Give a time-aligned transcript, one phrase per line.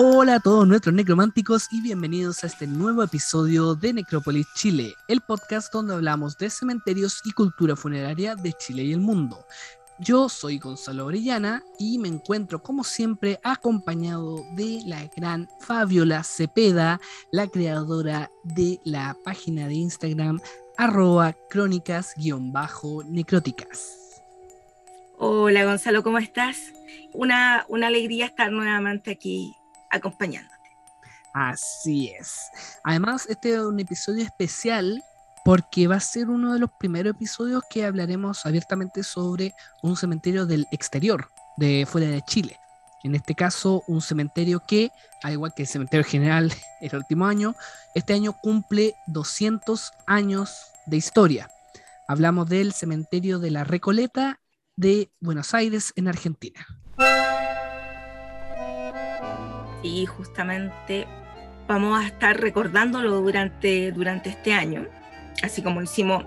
[0.00, 5.20] Hola a todos nuestros necrománticos y bienvenidos a este nuevo episodio de Necrópolis Chile, el
[5.22, 9.44] podcast donde hablamos de cementerios y cultura funeraria de Chile y el mundo.
[9.98, 17.00] Yo soy Gonzalo Orellana y me encuentro como siempre acompañado de la gran Fabiola Cepeda,
[17.32, 20.40] la creadora de la página de Instagram
[20.76, 24.22] arroba crónicas-necróticas.
[25.16, 26.72] Hola Gonzalo, ¿cómo estás?
[27.12, 29.56] Una, una alegría estar nuevamente aquí
[29.90, 30.56] acompañándote.
[31.34, 32.40] Así es.
[32.84, 35.02] Además, este es un episodio especial
[35.44, 40.46] porque va a ser uno de los primeros episodios que hablaremos abiertamente sobre un cementerio
[40.46, 42.58] del exterior, de fuera de Chile.
[43.04, 44.90] En este caso, un cementerio que,
[45.22, 47.54] al igual que el cementerio general el último año,
[47.94, 51.50] este año cumple 200 años de historia.
[52.08, 54.40] Hablamos del cementerio de la Recoleta
[54.76, 56.66] de Buenos Aires, en Argentina.
[59.88, 61.06] Y justamente
[61.66, 64.86] vamos a estar recordándolo durante, durante este año,
[65.42, 66.24] así como hicimos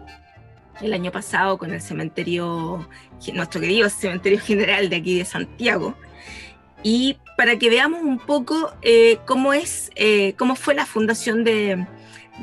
[0.82, 2.88] el año pasado con el cementerio,
[3.34, 5.96] nuestro querido cementerio general de aquí de Santiago,
[6.84, 11.86] y para que veamos un poco eh, cómo, es, eh, cómo fue la fundación de,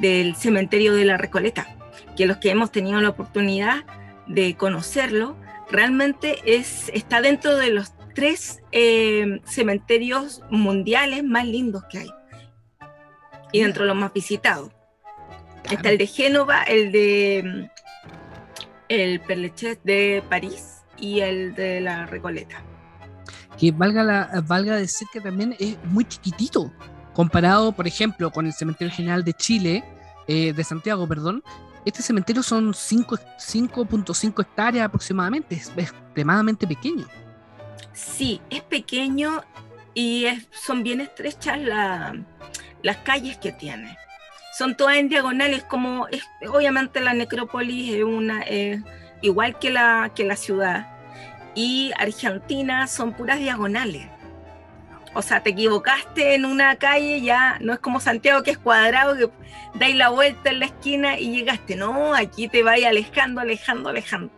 [0.00, 1.76] del cementerio de la Recoleta,
[2.16, 3.84] que los que hemos tenido la oportunidad
[4.26, 5.36] de conocerlo,
[5.70, 12.10] realmente es, está dentro de los tres eh, cementerios mundiales más lindos que hay.
[13.52, 14.72] Y dentro de los más visitados.
[15.70, 17.82] Está el de Génova, el de mm,
[18.88, 22.60] el Perlechet de París y el de la Recoleta.
[23.56, 26.72] Que valga, la, valga decir que también es muy chiquitito,
[27.14, 29.84] comparado, por ejemplo, con el Cementerio General de Chile,
[30.26, 31.44] eh, de Santiago, perdón.
[31.84, 37.06] Este cementerio son 5.5 hectáreas aproximadamente, es extremadamente pequeño.
[37.92, 39.42] Sí, es pequeño
[39.94, 43.96] y son bien estrechas las calles que tiene.
[44.56, 48.44] Son todas en diagonales, como es, obviamente la necrópolis es una
[49.20, 50.86] igual que la, que la ciudad.
[51.54, 54.06] Y Argentina son puras diagonales.
[55.14, 59.16] O sea, te equivocaste en una calle, ya no es como Santiago que es cuadrado,
[59.16, 59.30] que
[59.74, 61.76] dais la vuelta en la esquina y llegaste.
[61.76, 64.30] No, aquí te vais alejando, alejando, alejando.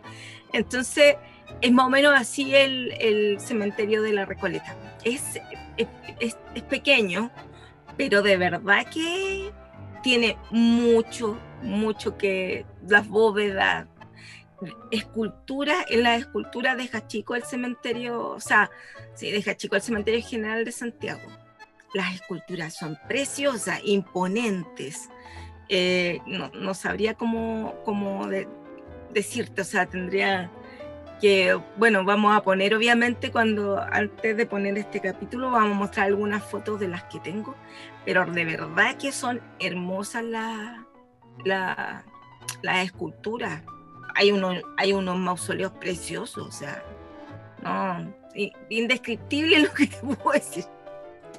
[0.53, 1.17] Entonces,
[1.61, 4.75] es más o menos así el, cementerio de la Recoleta.
[5.03, 5.39] Es,
[5.77, 7.31] es, pequeño,
[7.97, 9.51] pero de verdad que
[10.03, 13.87] tiene mucho, mucho que las bóvedas,
[14.91, 18.69] esculturas, en la escultura deja chico el cementerio, o sea,
[19.15, 21.21] sí, deja chico el cementerio general de Santiago.
[21.93, 25.09] Las esculturas son preciosas, imponentes.
[25.67, 28.27] Eh, no, sabría cómo, cómo
[29.13, 30.51] decirte, o sea, tendría
[31.21, 36.07] que bueno, vamos a poner obviamente cuando antes de poner este capítulo vamos a mostrar
[36.07, 37.55] algunas fotos de las que tengo,
[38.03, 40.79] pero de verdad que son hermosas las
[41.45, 42.03] la,
[42.61, 43.61] la esculturas.
[44.15, 46.83] Hay, uno, hay unos mausoleos preciosos, o sea,
[47.63, 48.13] no,
[48.69, 50.65] indescriptible lo que te puedo decir.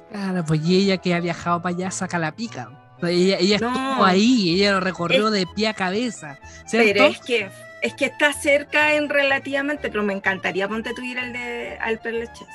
[0.09, 2.79] Claro, pues ella que ha viajado para allá saca la pica.
[3.01, 6.39] Ella, ella estuvo ahí, ella lo recorrió de pie a cabeza.
[6.71, 7.49] Pero es que
[7.83, 11.99] es que está cerca en relativamente, pero me encantaría ponte tú ir al de al
[11.99, 12.47] Perleches.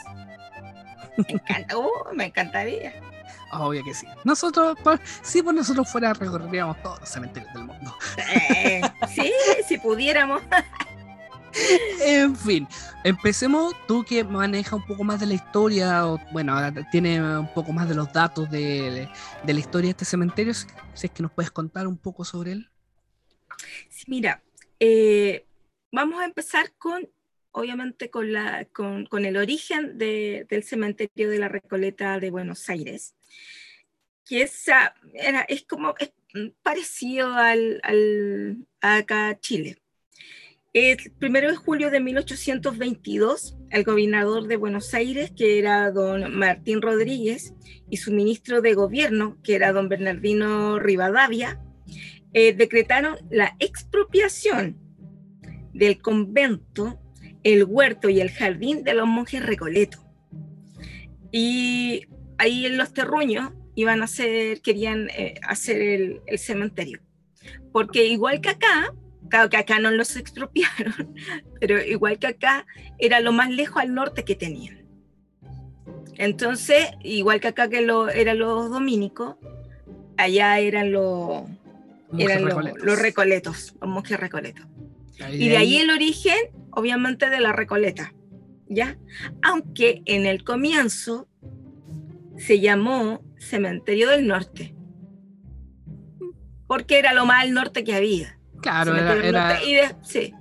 [1.18, 2.94] Me encanta, uh, me encantaría.
[3.52, 4.06] Obvio que sí.
[4.24, 4.76] Nosotros,
[5.22, 7.94] si por nosotros fuera, recorreríamos todos los cementerios del mundo.
[8.16, 8.80] Eh,
[9.14, 9.30] sí,
[9.68, 10.40] si pudiéramos.
[12.04, 12.66] en fin,
[13.04, 13.74] empecemos.
[13.86, 16.56] Tú que manejas un poco más de la historia, o bueno,
[16.90, 19.08] tiene un poco más de los datos de,
[19.42, 20.66] de la historia de este cementerio, si
[21.06, 22.70] es que nos puedes contar un poco sobre él.
[23.88, 24.42] Sí, mira,
[24.80, 25.44] eh,
[25.92, 27.08] vamos a empezar con,
[27.50, 32.68] obviamente, con, la, con, con el origen de, del cementerio de la Recoleta de Buenos
[32.68, 33.14] Aires,
[34.24, 34.66] que es,
[35.14, 36.12] era, es como es
[36.62, 39.78] parecido al, al, a acá Chile.
[40.74, 46.82] El primero de julio de 1822, el gobernador de Buenos Aires, que era don Martín
[46.82, 47.54] Rodríguez,
[47.88, 51.58] y su ministro de gobierno, que era don Bernardino Rivadavia,
[52.32, 54.76] eh, decretaron la expropiación
[55.72, 57.00] del convento,
[57.42, 60.00] el huerto y el jardín de los monjes Recoletos.
[61.30, 62.06] Y
[62.38, 67.00] ahí en los terruños iban a hacer, querían eh, hacer el, el, cementerio.
[67.72, 68.92] Porque igual que acá,
[69.30, 71.14] claro que acá no los expropiaron,
[71.60, 72.66] pero igual que acá
[72.98, 74.78] era lo más lejos al norte que tenían.
[76.16, 79.36] Entonces, igual que acá que lo, eran los dominicos,
[80.16, 81.44] allá eran los
[82.16, 84.66] eran los, recoletos, los monjes recoletos.
[85.32, 86.36] y de ahí el origen,
[86.70, 88.14] obviamente, de la recoleta,
[88.68, 88.96] ¿ya?
[89.42, 91.28] Aunque en el comienzo
[92.36, 94.74] se llamó Cementerio del Norte.
[96.66, 98.38] Porque era lo más al norte que había.
[98.60, 99.64] Claro, Cementerio era, era-.
[99.64, 100.34] Y, de- sí.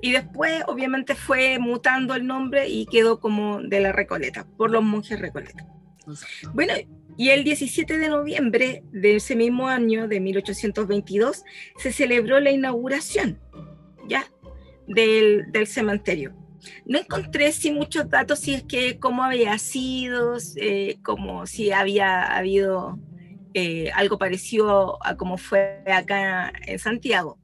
[0.00, 4.82] y después, obviamente, fue mutando el nombre y quedó como de la Recoleta, por los
[4.82, 5.66] monjes Recoleta.
[6.54, 6.72] Bueno,
[7.18, 11.44] y el 17 de noviembre de ese mismo año, de 1822,
[11.76, 13.40] se celebró la inauguración,
[14.08, 14.24] ¿ya?
[14.86, 16.32] Del, del cementerio.
[16.86, 22.36] No encontré sí muchos datos, si es que cómo había sido, eh, como si había
[22.36, 23.00] habido
[23.52, 27.36] eh, algo parecido a como fue acá en Santiago,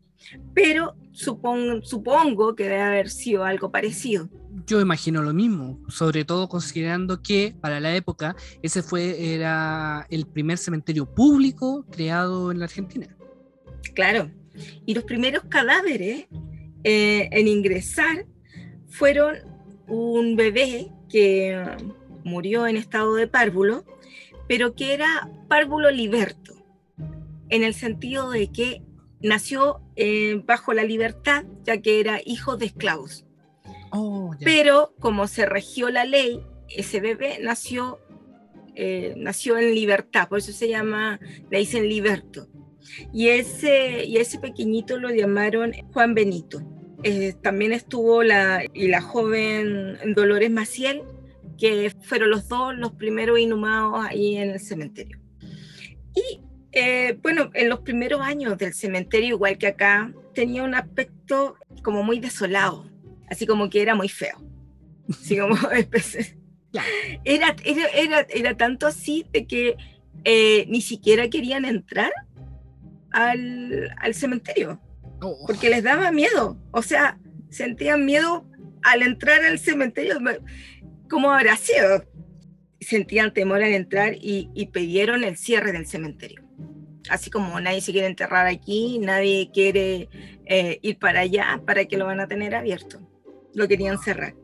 [0.55, 4.29] pero supongo, supongo que debe haber sido algo parecido.
[4.67, 10.27] Yo imagino lo mismo, sobre todo considerando que para la época ese fue era el
[10.27, 13.09] primer cementerio público creado en la Argentina.
[13.95, 14.31] Claro.
[14.87, 16.27] Y los primeros cadáveres
[16.85, 18.27] eh, en ingresar
[18.89, 19.37] fueron
[19.89, 21.61] un bebé que
[22.23, 23.85] murió en estado de párvulo,
[24.49, 26.55] pero que era párvulo liberto,
[27.49, 28.83] en el sentido de que
[29.21, 33.24] nació eh, bajo la libertad, ya que era hijo de esclavos.
[33.96, 34.32] Oh.
[34.43, 38.00] Pero como se regió la ley, ese bebé nació,
[38.75, 42.49] eh, nació en libertad, por eso se llama, le dicen liberto.
[43.12, 46.61] Y ese, y ese pequeñito lo llamaron Juan Benito.
[47.05, 51.02] Eh, también estuvo la, y la joven Dolores Maciel,
[51.56, 55.20] que fueron los dos los primeros inhumados ahí en el cementerio.
[56.17, 56.41] Y
[56.73, 61.55] eh, bueno, en los primeros años del cementerio, igual que acá, tenía un aspecto
[61.85, 62.91] como muy desolado,
[63.31, 64.37] así como que era muy feo.
[65.11, 65.56] Así como
[67.25, 69.76] era, era, era, era tanto así de que
[70.25, 72.12] eh, ni siquiera querían entrar
[73.11, 74.81] al, al cementerio
[75.21, 76.59] Oh, porque les daba miedo.
[76.71, 77.19] O sea,
[77.49, 78.44] sentían miedo
[78.82, 80.20] al entrar al cementerio.
[80.20, 80.38] Me-
[81.09, 82.05] ¿Cómo habrá sido?
[82.81, 86.43] Sentían temor al entrar y, y pidieron el cierre del cementerio.
[87.09, 90.11] Así como nadie se quiere enterrar aquí, nadie quiere
[90.44, 93.00] eh, ir para allá, para que lo van a tener abierto.
[93.55, 94.35] Lo querían cerrar.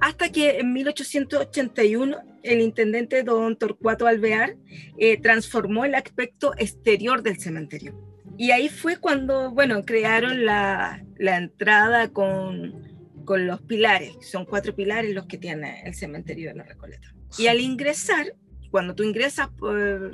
[0.00, 4.56] Hasta que en 1881 el intendente don Torcuato Alvear
[4.98, 7.94] eh, transformó el aspecto exterior del cementerio.
[8.36, 12.92] Y ahí fue cuando, bueno, crearon la, la entrada con,
[13.24, 14.16] con los pilares.
[14.20, 17.14] Son cuatro pilares los que tiene el cementerio de la Recoleta.
[17.38, 18.34] Y al ingresar,
[18.70, 20.12] cuando tú ingresas por,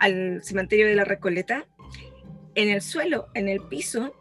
[0.00, 1.66] al cementerio de la Recoleta,
[2.54, 4.14] en el suelo, en el piso,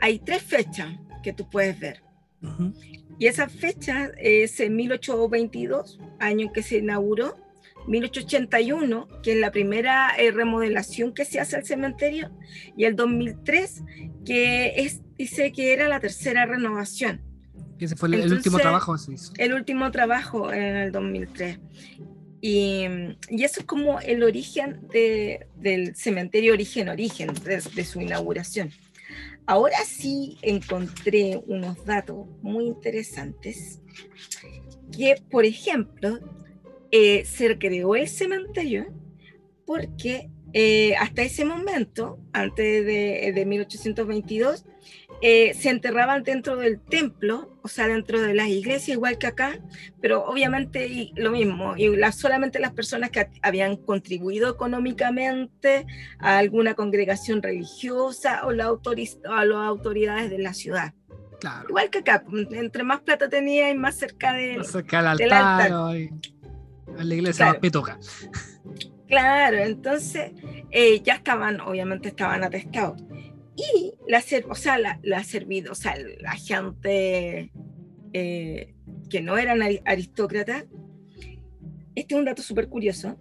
[0.00, 2.02] hay tres fechas que tú puedes ver.
[2.44, 2.72] Ujú.
[3.18, 7.36] Y esa fecha es en 1822, año en que se inauguró,
[7.86, 12.30] 1881, que es la primera eh, remodelación que se hace al cementerio,
[12.76, 13.82] y el 2003,
[14.24, 17.20] que es, dice que era la tercera renovación,
[17.78, 19.32] Ese fue el, el último Entonces- trabajo se hizo.
[19.38, 21.58] el último trabajo en el 2003.
[22.40, 22.84] Y,
[23.30, 28.70] y eso es como el origen de- del cementerio, origen, origen, de, de su inauguración.
[29.46, 33.80] Ahora sí encontré unos datos muy interesantes,
[34.96, 36.18] que por ejemplo,
[36.90, 38.86] eh, se creó el cementerio
[39.66, 44.64] porque eh, hasta ese momento, antes de, de 1822,
[45.26, 49.58] eh, se enterraban dentro del templo, o sea, dentro de las iglesias, igual que acá,
[50.02, 55.86] pero obviamente y lo mismo, y la- solamente las personas que habían contribuido económicamente
[56.18, 60.92] a alguna congregación religiosa o la a las autoridades de la ciudad.
[61.40, 61.68] Claro.
[61.70, 64.62] Igual que acá, entre más plata tenía y más cerca de...
[64.64, 65.90] Cerca al del altar, altar.
[65.90, 66.10] ay,
[66.98, 67.52] a la iglesia Claro.
[67.52, 67.98] más petoca.
[69.08, 70.32] Claro, entonces
[70.70, 73.02] eh, ya estaban, obviamente estaban atestados.
[73.56, 75.00] Y la, o sea, la,
[75.70, 77.52] o sea, la gente
[78.12, 78.74] eh,
[79.08, 80.64] que no eran ari- aristócratas,
[81.94, 83.16] este es un dato súper curioso,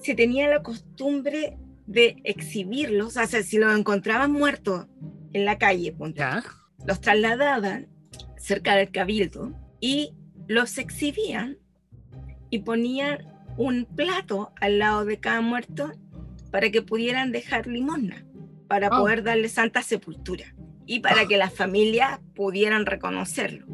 [0.00, 4.86] se tenía la costumbre de exhibirlos, o sea, si los encontraban muertos
[5.34, 6.22] en la calle, ponte,
[6.86, 7.88] los trasladaban
[8.38, 10.14] cerca del cabildo y
[10.46, 11.58] los exhibían
[12.50, 13.26] y ponían
[13.56, 15.92] un plato al lado de cada muerto
[16.50, 18.24] para que pudieran dejar limosna,
[18.68, 18.98] para Ah.
[18.98, 20.44] poder darle santa sepultura
[20.86, 21.26] y para Ah.
[21.28, 23.66] que las familias pudieran reconocerlo.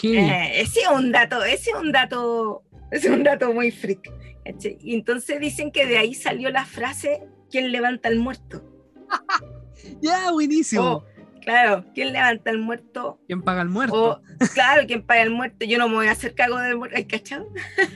[0.00, 3.70] Qué- Eh, ese es un dato, ese es un dato, ese es un dato muy
[3.70, 4.10] freak.
[4.46, 8.62] entonces dicen que de ahí salió la frase ¿quién levanta al muerto?
[10.00, 10.82] Ya, buenísimo.
[10.82, 11.04] O,
[11.42, 13.20] claro, ¿quién levanta al muerto?
[13.26, 13.94] ¿Quién paga el muerto?
[14.12, 14.22] O,
[14.54, 15.66] claro, ¿quién paga el muerto?
[15.66, 17.46] Yo no me voy a hacer cargo del muerto, ¿hay cachado?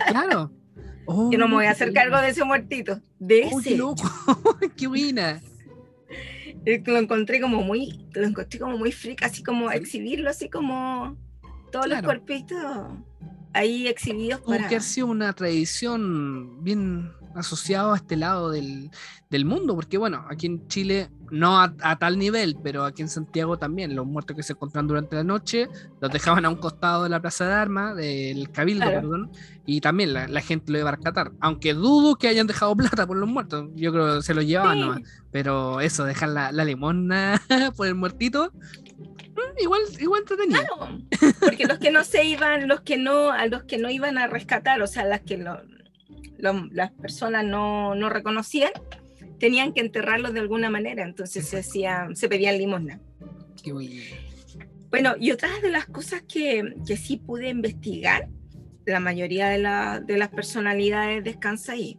[0.08, 0.52] Claro.
[1.10, 3.00] Oh, Yo no me voy a hacer qué cargo de ese muertito.
[3.18, 3.70] De Oh, ese.
[3.70, 4.02] qué loco.
[4.76, 5.40] qué buena.
[6.84, 11.16] Lo encontré como muy, lo encontré como muy freak, así como exhibirlo, así como
[11.72, 12.02] todos Claro.
[12.02, 12.58] los cuerpitos.
[13.54, 14.68] ahí exhibidos Como para...
[14.68, 18.90] que ha sido una tradición bien asociada a este lado del,
[19.30, 23.09] del mundo, porque bueno, aquí en Chile no a, a, tal nivel, pero aquí en
[23.09, 25.68] Santiago también, los muertos que se encontraban durante la noche
[26.00, 29.00] los dejaban a un costado de la plaza de armas, del cabildo, Claro.
[29.02, 29.30] perdón,
[29.66, 33.07] y también la, la gente lo iba a rescatar, aunque dudo que hayan dejado plata
[33.07, 34.80] por los muertos, yo creo que se lo llevaban Sí.
[34.80, 37.40] nomás, pero eso, dejar la, la limosna
[37.76, 40.61] por el muertito, mm, igual, igual entretenido.
[40.61, 40.99] Claro,
[41.40, 44.26] porque los que no se iban, los que no, a los que no iban a
[44.26, 45.61] rescatar, o sea, las que lo-
[46.38, 48.71] lo- las personas no, no reconocían,
[49.38, 53.00] tenían que enterrarlos de alguna manera, entonces se hacían, se pedían limosna.
[53.62, 54.00] Qué bueno.
[54.90, 58.28] Bueno, y otras de las cosas que, que sí pude investigar,
[58.87, 61.99] la mayoría de, la- de las personalidades descansa ahí,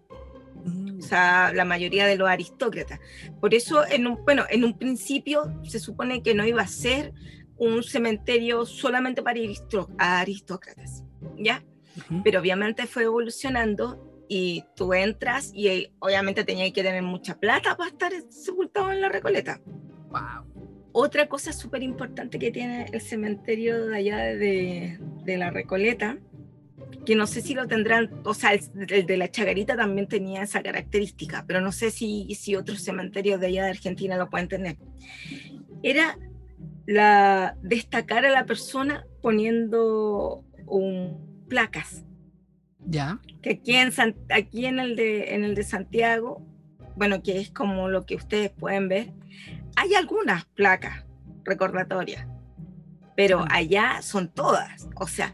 [0.66, 3.00] Mm, o sea, la mayoría de los aristócratas.
[3.40, 7.14] Por eso, en un, bueno, en un principio se supone que no iba a ser
[7.56, 11.06] un cementerio solamente para aristó- aristócratas,
[11.38, 11.64] ¿ya?
[11.96, 12.24] ujú.
[12.26, 17.90] Pero obviamente fue evolucionando y tú entras y obviamente tenías que tener mucha plata para
[17.90, 19.60] estar sepultado en la Recoleta.
[20.12, 20.70] Wow.
[20.92, 26.20] Otra cosa súper importante que tiene el cementerio de allá de, de la Recoleta,
[27.06, 30.44] que no sé si lo tendrán, o sea, el, el de la Chagarita también tenía
[30.44, 34.48] esa característica, pero no sé si, si otros cementerios de allá de Argentina lo pueden
[34.48, 34.78] tener.
[35.82, 36.20] Era
[36.86, 42.06] la, destacar a la persona poniendo un, placas
[42.86, 43.20] Ya.
[43.42, 46.46] que aquí en, San- aquí en, el de, en el de Santiago,
[46.96, 49.12] bueno, que es como lo que ustedes pueden ver,
[49.76, 51.06] hay algunas placas
[51.44, 52.26] recordatorias,
[53.16, 55.34] pero allá son todas, o sea,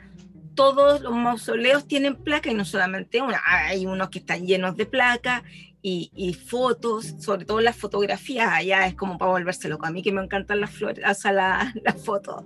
[0.56, 4.86] todos los mausoleos tienen placas y no solamente una, hay unos que están llenos de
[4.86, 5.44] placas
[5.82, 10.02] y, y fotos, sobre todo las fotografías, allá es como para volverse loco, a mí
[10.02, 12.44] que me encantan las flores, o sea, la- las fotos,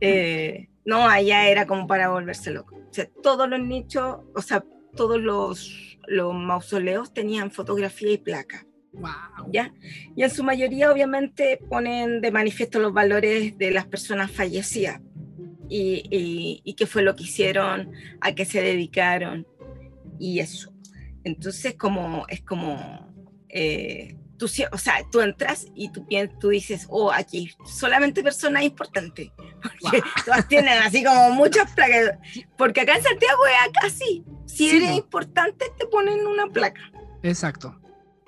[0.00, 2.76] eh, no, allá era como para volverse loco.
[2.76, 4.64] O sea, todos los nichos, o sea,
[4.94, 9.50] todos los, los mausoleos tenían fotografía y placa, Wow.
[9.52, 9.74] ¿ya?
[10.14, 15.02] Y en su mayoría, obviamente, ponen de manifiesto los valores de las personas fallecidas
[15.68, 19.46] y, y, y qué fue lo que hicieron, a qué se dedicaron
[20.18, 20.72] y eso.
[21.24, 23.12] Entonces, como, es como,
[23.48, 26.06] eh, tú, o sea, tú entras y tú,
[26.40, 29.30] tú dices, oh, aquí solamente personas importantes,
[29.80, 32.18] porque todas tienen así como muchas placas,
[32.56, 34.96] porque acá en Santiago es acá sí, si Sí, eres po.
[34.98, 36.80] importante te ponen una placa.
[37.22, 37.78] Exacto.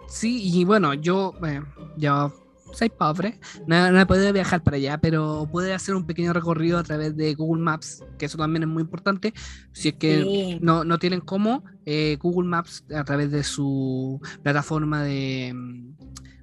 [0.08, 1.60] Sí, y bueno, yo, eh,
[1.96, 2.32] yo
[2.72, 6.78] soy pobre, no, no he podido viajar para allá, pero pude hacer un pequeño recorrido
[6.78, 9.32] a través de Google Maps, que eso también es muy importante.
[9.72, 10.58] Si es que Sí.
[10.60, 15.54] no, no tienen cómo, eh, Google Maps a través de su plataforma de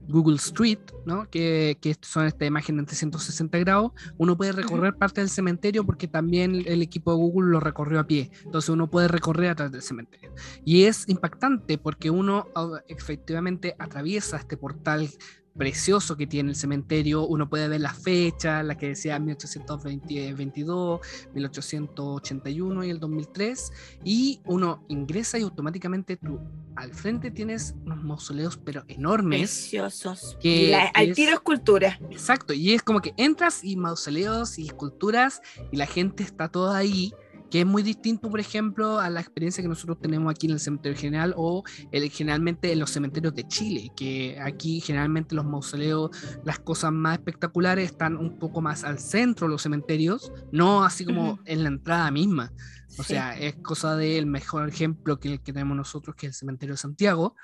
[0.07, 1.29] Google Street, ¿no?
[1.29, 6.07] que, que son esta imagen en 360 grados, uno puede recorrer parte del cementerio porque
[6.07, 9.71] también el equipo de Google lo recorrió a pie, entonces uno puede recorrer a través
[9.71, 10.33] del cementerio.
[10.63, 12.47] Y es impactante porque uno
[12.88, 15.09] efectivamente atraviesa este portal
[15.57, 21.00] precioso que tiene el cementerio, uno puede ver las fechas, la que decía 1822,
[21.33, 23.71] 1881 y el 2003,
[24.03, 26.39] y uno ingresa y automáticamente tú
[26.75, 29.39] al frente tienes unos mausoleos pero enormes.
[29.51, 30.38] Preciosos.
[30.41, 32.00] que la, al es- tiro escultura.
[32.12, 36.77] Exacto, y es como que entras y mausoleos y esculturas y la gente está toda
[36.77, 37.13] ahí,
[37.49, 40.59] que es muy distinto, por ejemplo, a la experiencia que nosotros tenemos aquí en el
[40.59, 46.09] cementerio general o el- generalmente en los cementerios de Chile, que aquí generalmente los mausoleos,
[46.43, 51.05] las cosas más espectaculares están un poco más al centro de los cementerios, no así
[51.05, 51.41] como Ujú.
[51.45, 52.51] en la entrada misma.
[52.97, 53.09] O Sí.
[53.13, 56.73] sea, es cosa del mejor ejemplo que el que tenemos nosotros, que es el cementerio
[56.75, 57.35] de Santiago,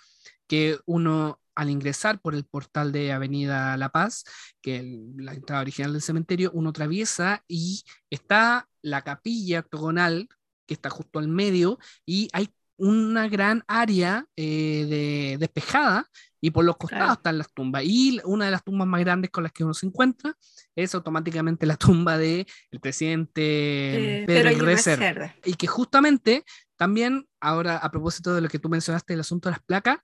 [0.48, 4.24] que uno al ingresar por el portal de Avenida La Paz,
[4.62, 4.84] que es
[5.17, 10.27] la entrada original del cementerio, uno atraviesa y está la capilla octogonal
[10.67, 16.08] que está justo al medio y hay una gran área eh, de, despejada
[16.39, 17.13] y por los costados Claro.
[17.13, 19.86] están las tumbas y una de las tumbas más grandes con las que uno se
[19.86, 20.36] encuentra
[20.75, 22.48] es automáticamente la tumba del
[22.81, 25.36] presidente Eh, Pedro Cerda.
[25.46, 26.43] y que justamente
[26.75, 29.98] también, ahora a propósito de lo que tú mencionaste, el asunto de las placas,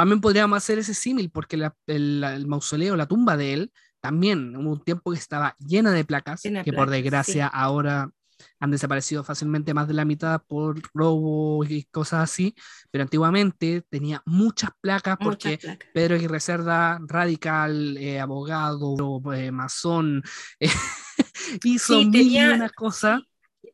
[0.00, 4.56] también podríamos hacer ese símil, porque la- el, el mausoleo, la tumba de él, también
[4.56, 7.50] hubo un tiempo que estaba llena de placas, Llena que por desgracia sí.
[7.52, 8.10] ahora
[8.58, 12.54] han desaparecido fácilmente más de la mitad por robo y cosas así,
[12.90, 15.88] pero antiguamente tenía muchas placas porque Muchas placas.
[15.92, 20.22] Pedro Aguirre Cerda, radical, eh, abogado, eh, masón,
[21.64, 23.20] hizo Sí, mil y tenía- una cosas.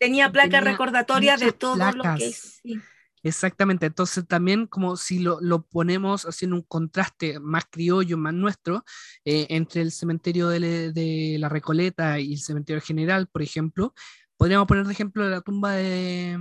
[0.00, 2.80] Tenía placas recordatorias de todo lo que sí.
[3.26, 8.84] Exactamente, entonces también como si lo, lo ponemos haciendo un contraste más criollo, más nuestro,
[9.24, 13.94] eh, entre el cementerio de, la Recoleta y el cementerio general, por ejemplo,
[14.36, 16.38] podríamos poner de ejemplo la tumba de,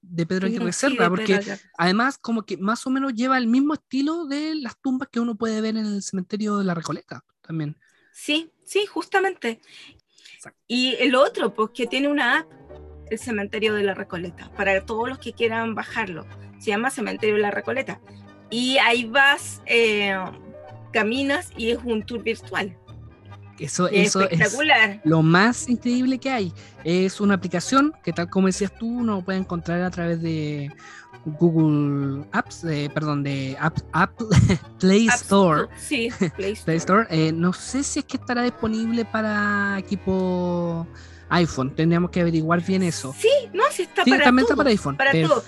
[0.00, 1.40] de Pedro Aguirre Cerda, porque
[1.78, 5.36] además como que más o menos lleva el mismo estilo de las tumbas que uno
[5.36, 7.76] puede ver en el cementerio de la Recoleta también.
[8.12, 9.60] Sí, sí, justamente.
[10.66, 12.63] Y el otro, pues que tiene una app,
[13.14, 16.26] el cementerio de la Recoleta, para todos los que quieran bajarlo.
[16.58, 18.00] Se llama Cementerio de la Recoleta.
[18.50, 20.14] Y ahí vas, eh,
[20.92, 22.76] caminas y es un tour virtual.
[23.58, 24.56] Eso, eso es
[25.04, 26.52] lo más increíble que hay.
[26.82, 30.72] Es una aplicación que tal como decías tú, uno puede encontrar a través de
[31.24, 33.78] Google Apps, perdón, de App,
[34.80, 35.68] Play Store.
[35.76, 37.06] Sí, Play Store.
[37.10, 40.86] Eh, no sé si es que estará disponible para equipo
[41.28, 41.74] iPhone.
[41.74, 43.14] Tendríamos que averiguar bien eso.
[43.18, 44.96] Sí, no, sí está para también está para iPhone.
[44.96, 45.42] Para todo.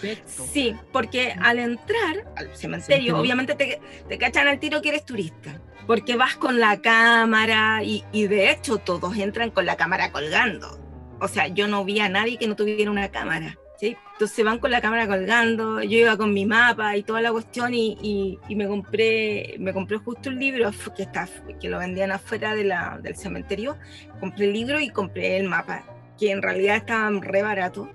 [0.52, 5.60] Sí, porque al entrar al cementerio, obviamente te, te cachan al tiro que eres turista
[5.86, 10.80] porque vas con la cámara y, y, de hecho todos entran con la cámara colgando.
[11.20, 13.56] O sea, yo no vi a nadie que no tuviera una cámara.
[13.80, 17.74] Entonces van con la cámara colgando, yo iba con mi mapa y toda la cuestión
[17.74, 21.28] y, y, me compré me compré justo un libro que, está,
[21.60, 23.76] que lo vendían afuera de la, del cementerio.
[24.18, 25.84] Compré el libro y compré el mapa,
[26.18, 27.90] que en realidad estaban re barato.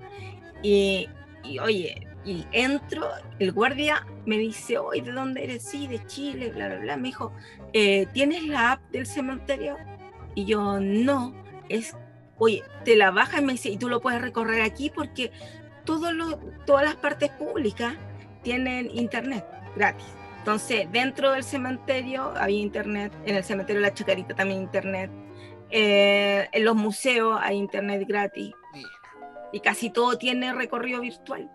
[0.62, 1.10] Y,
[1.44, 3.10] y oye, y entro,
[3.40, 5.64] el guardia me dice, oye, ¿de dónde eres?
[5.64, 6.98] Sí, de Chile, bla, bla, bla.
[6.98, 7.34] Me dijo,
[7.74, 9.76] eh, ¿tienes la app del cementerio?
[10.36, 11.34] Y yo, no,
[11.68, 11.96] es,
[12.38, 15.32] oye, te la baja y me dice, y tú lo puedes recorrer aquí porque
[15.84, 17.96] todo lo, todas las partes públicas
[18.44, 19.46] tienen internet
[19.76, 20.06] gratis.
[20.40, 25.12] Entonces, dentro del cementerio había internet, en el cementerio de la Chacarita también internet,
[25.70, 28.54] eh, en los museos hay internet gratis.
[29.54, 31.50] Y casi todo tiene recorrido virtual.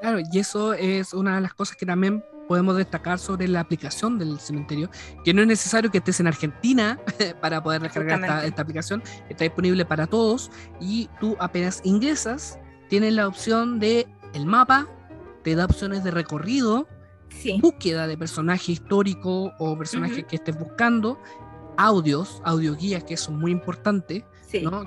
[0.00, 4.18] Claro, y eso es una de las cosas que también podemos destacar sobre la aplicación
[4.18, 4.90] del cementerio,
[5.24, 6.98] que no es necesario que estés en Argentina
[7.40, 13.28] para poder descargar esta, aplicación, está disponible para todos y tú apenas ingresas, tienes la
[13.28, 14.88] opción de el mapa,
[15.42, 16.88] te da opciones de recorrido,
[17.60, 21.18] búsqueda de personaje histórico o personaje que estés buscando,
[21.76, 24.24] audios, audio guías, que eso es muy importante,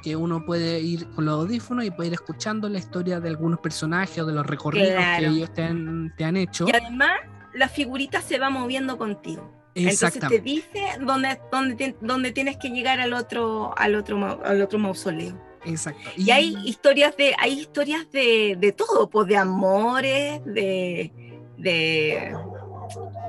[0.01, 3.59] que uno puede ir con los audífonos y puede ir escuchando la historia de algunos
[3.59, 6.65] personajes o de los recorridos que ellos te han, te han, hecho.
[6.67, 7.11] Y además,
[7.53, 9.53] la figurita se va moviendo contigo.
[9.75, 14.79] Entonces te dice dónde, dónde, dónde tienes que llegar al otro, al otro, al otro
[14.79, 15.46] mausoleo.
[15.67, 16.09] Exacto.
[16.15, 21.11] Y, hay historias de, hay historias de, de todo, pues de amores, de,
[21.57, 22.35] de,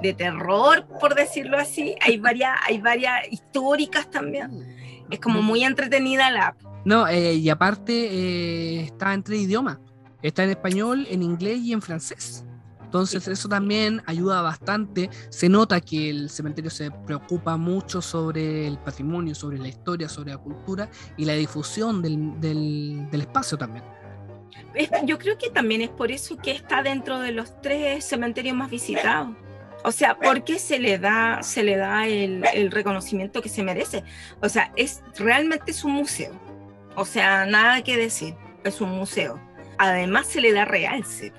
[0.02, 1.96] de terror, por decirlo así.
[2.00, 4.76] Hay varias, hay varias históricas también.
[5.10, 6.62] Es como muy entretenida la app.
[6.84, 9.78] No, eh, y aparte eh, está en tres idiomas.
[10.22, 12.44] Está en español, en inglés y en francés.
[12.88, 15.10] Entonces eso también ayuda bastante.
[15.28, 20.30] Se nota que el cementerio se preocupa mucho sobre el patrimonio, sobre la historia, sobre
[20.30, 23.84] la cultura y la difusión del, del espacio también.
[25.04, 28.70] Yo creo que también es por eso que está dentro de los tres cementerios más
[28.70, 29.36] visitados.
[29.84, 33.62] O sea, ¿por qué se le da, se le da el, el, reconocimiento que se
[33.62, 34.02] merece?
[34.40, 36.32] O sea, es realmente es un museo.
[36.96, 39.38] O sea, nada que decir, es un museo.
[39.76, 41.34] Además se le da realce.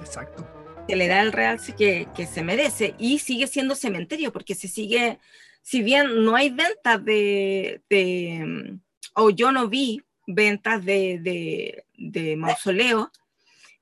[0.00, 0.57] Exacto.
[0.88, 4.68] Se le da el realce que, que se merece y sigue siendo cementerio porque se
[4.68, 5.18] sigue,
[5.62, 8.78] si bien no hay ventas de, de
[9.14, 13.12] o yo no vi ventas de, de, de mausoleo,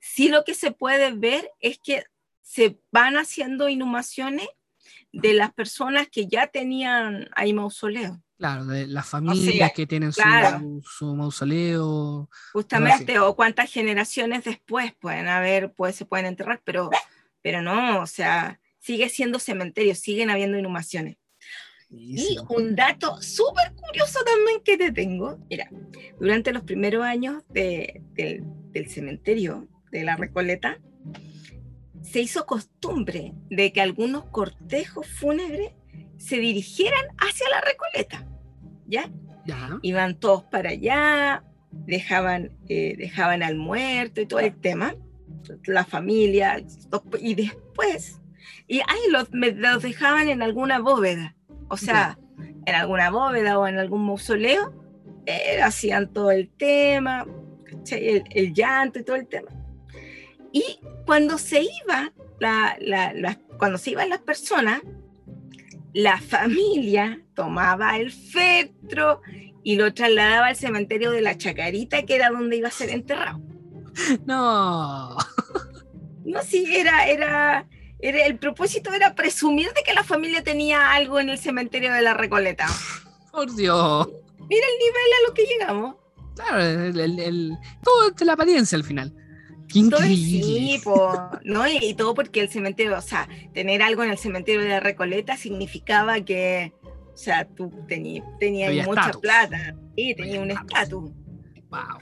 [0.01, 2.05] sí lo que se puede ver es que
[2.43, 4.49] se van haciendo inhumaciones
[5.13, 8.21] de las personas que ya tenían ahí mausoleo.
[8.39, 12.29] Claro, de las familias que tienen su, mausoleo.
[12.53, 16.91] Justamente, o cuántas generaciones después pueden haber, pues se pueden enterrar, pero,
[17.41, 21.17] pero no, o sea, sigue siendo cementerio, siguen habiendo inhumaciones.
[21.89, 25.71] Y un dato súper curioso también que te tengo, mira,
[26.21, 28.03] durante los primeros años del
[28.89, 30.79] cementerio de la Recoleta,
[32.03, 35.73] se hizo costumbre de que algunos cortejos fúnebres
[36.19, 38.27] se dirigieran hacia la Recoleta,
[38.87, 39.11] ¿ya?
[39.83, 44.95] Iban todos para allá, dejaban, eh, dejaban al muerto y todo el tema,
[45.67, 46.65] la familia,
[47.21, 48.21] y después,
[48.67, 51.37] y ahí los, los dejaban en alguna bóveda,
[51.69, 52.19] o sea,
[52.67, 54.75] en alguna bóveda o en algún mausoleo,
[55.27, 57.27] eh, hacían todo el tema,
[57.91, 59.49] el llanto y todo el tema.
[60.53, 64.81] Y cuando se iba, la, cuando se iban las personas,
[65.97, 69.23] la familia tomaba el fetro
[69.65, 73.41] y lo trasladaba al cementerio de la Chacarita, que era donde iba a ser enterrado.
[74.27, 75.17] No.
[76.27, 77.67] No, sí, era, era,
[77.99, 82.03] era, el propósito era presumir de que la familia tenía algo en el cementerio de
[82.03, 82.67] la Recoleta.
[83.33, 84.07] Por Dios.
[84.51, 85.97] Mira el nivel a lo que llegamos.
[86.35, 89.16] Claro, el, el, todo es la apariencia al final.
[89.69, 90.81] Todo sí,
[91.45, 91.69] ¿no?
[91.69, 95.37] Y, todo porque el cementerio, o sea, tener algo en el cementerio de la Recoleta
[95.37, 98.25] significaba que, o sea, tú tenías
[98.87, 101.11] mucha plata y tenías un estatus.
[101.69, 101.99] Wow.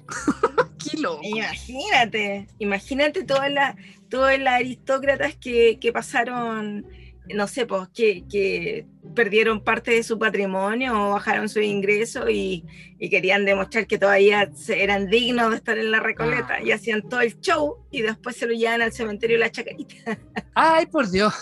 [0.78, 3.74] Qué Imagínate, imagínate todas las
[4.10, 6.86] todas las aristócratas que, que pasaron
[7.32, 12.64] no sé, pues que, perdieron parte de su patrimonio o bajaron su ingreso y,
[12.98, 17.38] querían demostrar que todavía eran dignos de estar en la Recoleta y hacían todo el
[17.38, 20.18] show y después se lo llevan al cementerio de la Chacarita.
[20.54, 21.34] Ay, por Dios.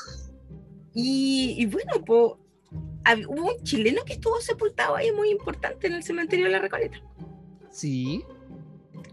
[0.92, 2.32] Y, bueno, pues
[3.28, 7.00] hubo un chileno que estuvo sepultado ahí muy importante en el cementerio de la Recoleta.
[7.70, 8.24] Sí.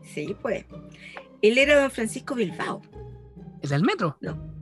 [0.03, 0.65] Sí, pues.
[1.41, 2.81] Él era don Francisco Bilbao.
[3.61, 4.17] ¿El del metro?
[4.21, 4.58] No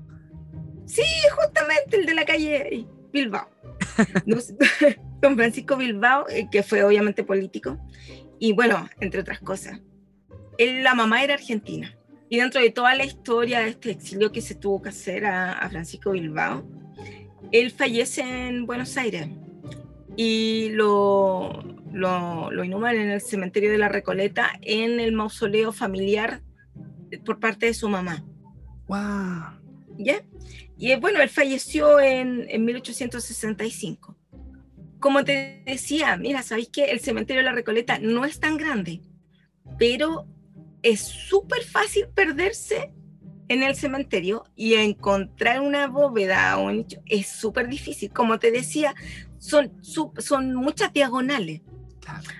[0.87, 1.03] Sí,
[1.35, 3.49] justamente el de la calle Bilbao.
[5.21, 7.77] Don Francisco Bilbao, eh, que fue obviamente político,
[8.39, 9.81] y bueno, entre otras cosas.
[10.57, 11.95] Él, la mamá era argentina.
[12.29, 15.67] Y dentro de toda la historia de este exilio que se tuvo que hacer a,
[15.69, 16.67] Francisco Bilbao,
[17.51, 19.29] él fallece en Buenos Aires
[20.17, 26.41] y lo, lo, lo, inhuman en el cementerio de la Recoleta en el mausoleo familiar
[27.25, 28.25] por parte de su mamá.
[28.87, 29.61] ¡Wow!
[29.97, 30.21] ¿Ya?
[30.77, 34.15] Y eh, bueno, él falleció en, en 1865.
[34.99, 39.01] Como te decía, mira, ¿sabéis que el cementerio de la Recoleta no es tan grande?
[39.77, 40.27] Pero
[40.81, 42.93] es súper fácil perderse
[43.49, 48.11] en el cementerio y encontrar una bóveda o un nicho es súper difícil.
[48.11, 48.93] Como te decía,
[49.37, 51.61] son, son muchas diagonales.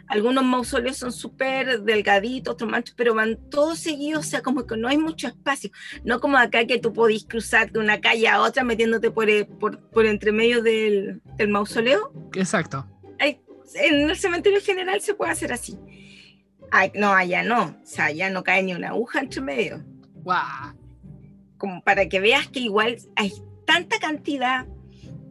[0.08, 4.78] Algunos mausoleos son súper delgaditos, otros manchos, pero van todos seguidos, o sea, como que
[4.78, 5.72] no hay mucho espacio.
[6.04, 9.46] No como acá que tú podís cruzar de una calle a otra metiéndote por, eh,
[9.46, 12.12] por, por entre medio del, del, mausoleo.
[12.34, 12.86] Exacto.
[13.20, 15.78] en el cementerio general se puede hacer así.
[16.96, 17.64] no, allá no.
[17.64, 19.84] O sea, allá no cae ni una aguja entre medio.
[20.24, 20.76] Wow.
[21.58, 23.34] Como para que veas que igual hay
[23.66, 24.66] tanta cantidad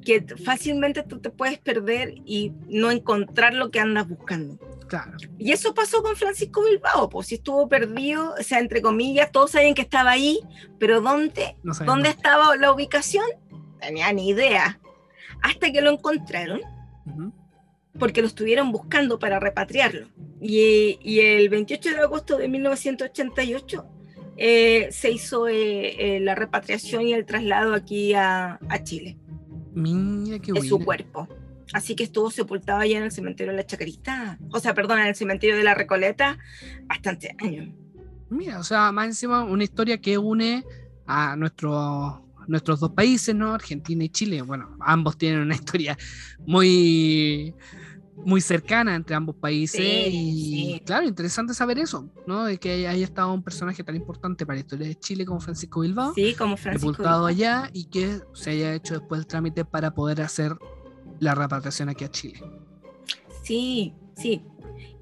[0.06, 4.56] que fácilmente tú te puedes perder y no encontrar lo que andas buscando.
[4.86, 5.16] Claro.
[5.36, 9.50] Y eso pasó con Francisco Bilbao, pues si estuvo perdido, o sea, entre comillas, todos
[9.50, 10.38] sabían que estaba ahí,
[10.78, 13.26] pero ¿dónde, ¿dónde estaba la ubicación?
[13.80, 14.78] Tenía ni idea.
[15.42, 16.60] Hasta que lo encontraron,
[17.98, 20.06] porque lo estuvieron buscando para repatriarlo.
[20.40, 23.86] Y, y, el 28 de agosto de 1988
[24.36, 29.16] eh, se hizo eh, eh, la repatriación y el traslado aquí a, a Chile.
[29.76, 31.28] Mira qué su cuerpo.
[31.74, 34.38] Así que estuvo sepultado allá en el cementerio de la Chacarita.
[34.50, 36.38] O sea, perdón, en el cementerio de la Recoleta,
[36.86, 37.68] bastante años.
[38.30, 40.64] Mira, o sea, más encima una historia que une
[41.06, 43.52] a nuestro, nuestros dos países, ¿no?
[43.52, 44.40] Argentina y Chile.
[44.40, 45.98] Bueno, ambos tienen una historia
[46.46, 47.54] muy
[48.24, 52.44] muy cercana entre ambos países y claro, interesante saber eso, ¿no?
[52.44, 55.80] De que haya estado un personaje tan importante para la historia de Chile como Francisco
[55.80, 59.92] Bilbao, sí, como Francisco sepultado allá y que se haya hecho después el trámite para
[59.92, 60.56] poder hacer
[61.20, 62.40] la repatriación aquí a Chile.
[63.42, 64.42] Sí, sí.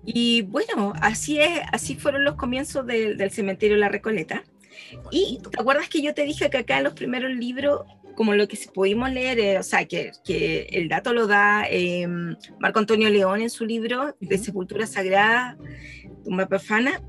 [0.05, 4.45] Y bueno, así es, así fueron los comienzos del cementerio La Recoleta.
[5.11, 7.83] Y te acuerdas que yo te dije que acá en los primeros libros
[8.15, 12.37] como lo que pudimos leer, eh, o sea, que, que, el dato lo da em,
[12.59, 15.57] Marco Antonio León en su libro de Sepultura Sagrada,
[16.25, 17.03] Tumba Profana,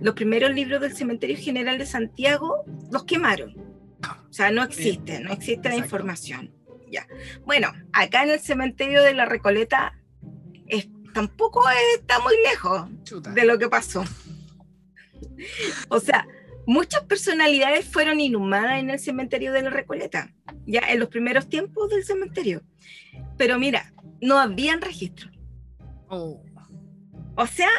[0.00, 3.54] los primeros libros del Cementerio General de Santiago los quemaron.
[4.28, 6.52] O sea, no existe, no existe la información.
[6.90, 7.06] Ya.
[7.44, 9.94] Bueno, acá en el cementerio de la Recoleta
[10.66, 11.62] es, tampoco
[11.96, 12.88] está muy lejos
[13.34, 14.04] de lo que pasó.
[15.88, 16.26] O sea,
[16.66, 20.32] muchas personalidades fueron inhumadas en el cementerio de la Recoleta,
[20.66, 22.62] ya en los primeros tiempos del cementerio.
[23.36, 25.30] Pero mira, no habían registro.
[26.08, 26.42] Oh.
[27.36, 27.70] O sea,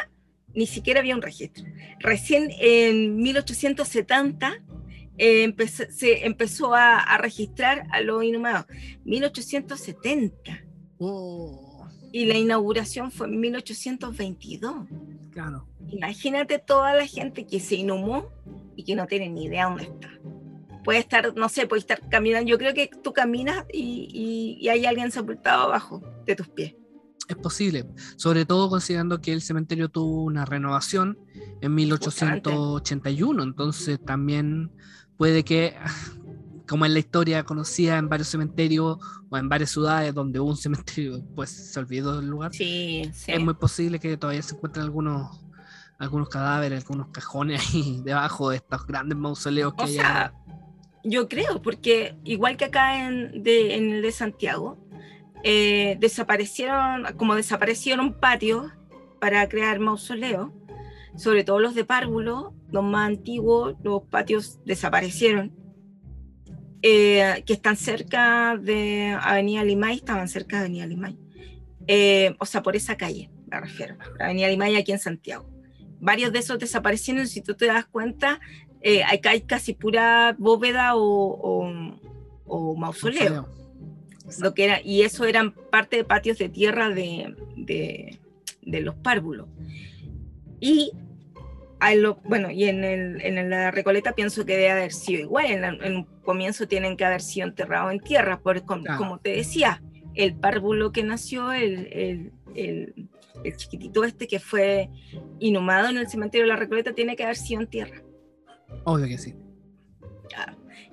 [0.54, 1.64] ni siquiera había un registro.
[2.00, 4.62] Recién en 1870
[5.16, 5.54] eh,
[5.90, 8.66] se empezó a, registrar a los inhumados.
[9.04, 10.64] 1870.
[12.14, 14.86] Y la inauguración fue en 1822.
[15.32, 15.66] Claro.
[15.88, 18.30] Imagínate toda la gente que se inhumó
[18.76, 20.10] y que no tiene ni idea dónde está.
[20.84, 22.48] Puede estar, no sé, puede estar caminando.
[22.48, 26.76] Yo creo que tú caminas y, y, hay alguien sepultado abajo de tus pies.
[27.28, 31.18] Es posible, sobre todo considerando que el cementerio tuvo una renovación
[31.62, 34.70] en 1881, entonces también
[35.16, 35.74] puede que,
[36.68, 38.98] como en la historia conocida en varios cementerios
[39.28, 42.52] o en varias ciudades donde hubo un cementerio, pues se olvidó del lugar.
[42.54, 43.32] Sí, sí.
[43.32, 45.40] Es muy posible que todavía se encuentren algunos
[45.98, 50.34] algunos cadáveres, algunos cajones ahí debajo de estos grandes mausoleos que o Sea,
[51.04, 54.78] yo creo, porque igual que acá en, de, en el de Santiago,
[55.42, 58.72] eh, desaparecieron, como desaparecieron patios
[59.20, 60.50] para crear mausoleos,
[61.16, 65.52] sobre todo los de párvulo, los más antiguos, los patios desaparecieron,
[66.86, 71.16] eh, que están cerca de Avenida Limay, estaban cerca de Avenida Limay.
[71.86, 75.48] Eh, o sea, por esa calle, me refiero, Avenida Limay aquí en Santiago.
[75.98, 78.38] Varios de esos desaparecieron, si tú te das cuenta,
[78.82, 81.96] eh, acá hay casi pura bóveda o,
[82.76, 83.48] mausoleo.
[84.38, 89.48] Lo que era, y eso eran parte de patios de tierra de, de, los párvulos.
[90.60, 90.92] Y
[91.96, 95.46] lo, bueno, y en, el, en, la Recoleta pienso que debe haber sido igual.
[95.46, 99.82] En, un comienzo tienen que haber sido enterrados en tierra, porque como, te decía,
[100.14, 103.08] el párvulo que nació, el, el, el,
[103.42, 104.88] el, chiquitito este que fue
[105.40, 108.02] inhumado en el cementerio de la Recoleta, tiene que haber sido en tierra.
[108.84, 109.34] Obvio que sí.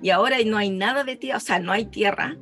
[0.02, 2.38] Y ahora no hay nada de tierra, o sea, no hay tierra,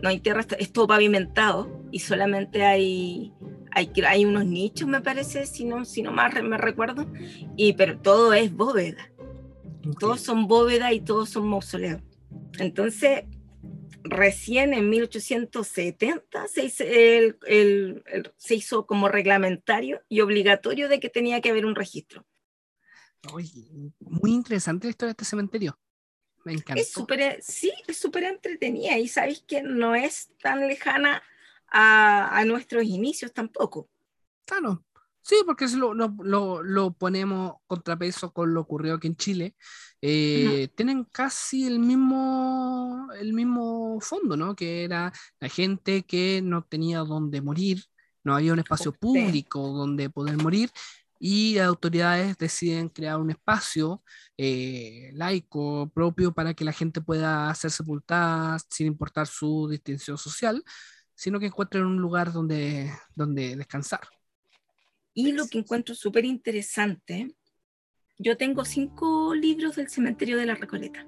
[0.00, 3.32] no hay tierra, es todo pavimentado y solamente hay,
[3.78, 7.06] hay, hay unos nichos, me parece, si no, si no más me recuerdo,
[7.56, 9.10] y, pero todo es bóveda.
[9.98, 12.02] Todos son bóveda y todos son mausoleos.
[12.58, 13.24] Entonces,
[14.02, 16.84] recién en 1870 se hizo,
[18.36, 22.26] se hizo como reglamentario y obligatorio de que tenía que haber un registro
[24.00, 25.78] muy interesante la historia de este cementerio.
[26.44, 26.80] Me encanta.
[26.80, 31.22] Es súper, sí, es súper entretenida y sabéis que no es tan lejana
[31.70, 33.88] a, a, nuestros inicios tampoco.
[34.44, 34.84] Claro,
[35.22, 39.56] sí, porque lo, lo, lo, ponemos contrapeso con lo ocurrido aquí en Chile.
[40.00, 44.54] Eh, tienen casi el mismo, el mismo fondo, ¿no?
[44.54, 47.84] Que era la gente que no tenía donde morir,
[48.24, 50.70] no había un espacio público donde poder morir
[51.18, 54.02] y las autoridades deciden crear un espacio
[54.36, 60.62] eh, laico propio para que la gente pueda ser sepultada sin importar su distinción social,
[61.18, 64.00] sino que encuentren un lugar donde, donde descansar.
[65.12, 67.34] Y lo que encuentro súper interesante,
[68.18, 71.04] yo tengo cinco libros del cementerio de la Recoleta.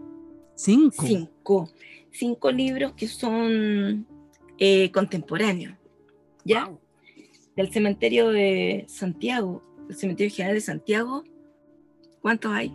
[0.56, 1.06] ¿Cinco?
[1.06, 1.72] Cinco.
[2.10, 4.04] Cinco libros que son
[4.58, 5.78] eh, contemporáneos,
[6.44, 6.70] ¿ya?
[7.54, 11.24] Del cementerio de Santiago el Cementerio General de Santiago,
[12.22, 12.72] ¿cuántos hay?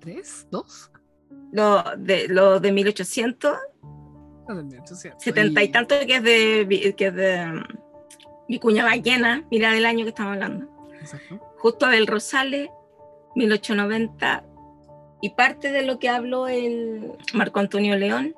[0.00, 0.46] ¿Tres?
[0.50, 0.90] ¿Dos?
[1.52, 3.56] Los de, lo de 1800.
[3.56, 3.95] Los de 1800.
[5.18, 7.64] Setenta y tanto que es de, que es de mm,
[8.48, 10.66] Vicuña Ballena, mira del año que estamos hablando.
[11.00, 11.40] Exacto.
[11.58, 12.68] Justo del Rosales,
[13.34, 14.44] 1890.
[15.22, 18.34] Y parte de lo que habló el Marco Antonio León,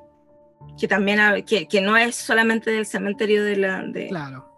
[0.79, 3.83] que también que, que, no es solamente del cementerio de la.
[3.83, 4.49] De, claro.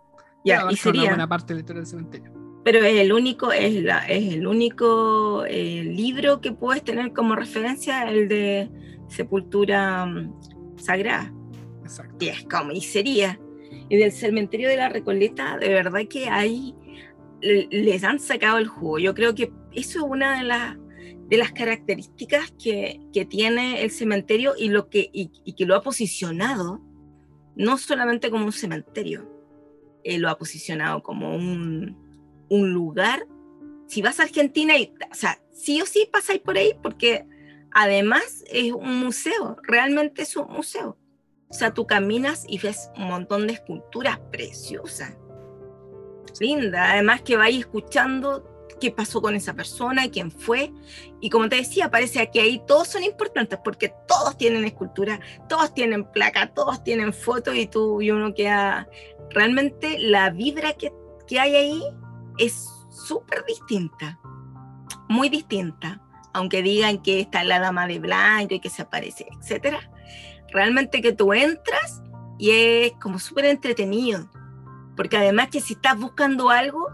[0.44, 1.02] Ya, y sería.
[1.02, 4.34] Una buena parte de la historia del cementerio pero es el único, es, la, es
[4.34, 8.70] el único eh, libro que puedes tener como referencia, el de
[9.08, 10.32] Sepultura mm,
[10.76, 11.32] Sagrada.
[11.90, 12.24] Exacto.
[12.24, 12.81] Y es como, y.
[13.88, 16.74] Y del cementerio de la Recoleta, de verdad que ahí
[17.40, 18.98] les han sacado el jugo.
[18.98, 20.76] Yo creo que eso es una de las,
[21.29, 25.83] de las características que, que tiene el cementerio y, lo que, y, que lo ha
[25.83, 26.81] posicionado,
[27.57, 29.29] no solamente como un cementerio,
[30.05, 31.96] eh, lo ha posicionado como un,
[32.48, 33.26] un lugar,
[33.87, 37.26] si vas a Argentina, y, o sea, sí o sí pasáis por ahí porque
[37.72, 40.96] además es un museo, realmente es un museo.
[41.50, 45.16] O sea, tú caminas y ves un montón de esculturas preciosas,
[46.38, 50.72] linda, además que vais escuchando qué pasó con esa persona, quién fue.
[51.20, 55.72] Y como te decía, parece que ahí todos son importantes porque todos tienen escultura, todos
[55.74, 58.88] tienen placa, todos tienen fotos y tú y uno queda...
[59.32, 60.92] Realmente la vibra que,
[61.28, 61.82] que hay ahí
[62.38, 64.18] es súper distinta,
[65.08, 69.76] muy distinta, aunque digan que está la dama de blanco y que se aparece, etc.
[70.52, 72.02] Realmente que tú entras
[72.38, 74.30] y es como súper entretenido,
[74.96, 76.88] porque además que si estás buscando algo,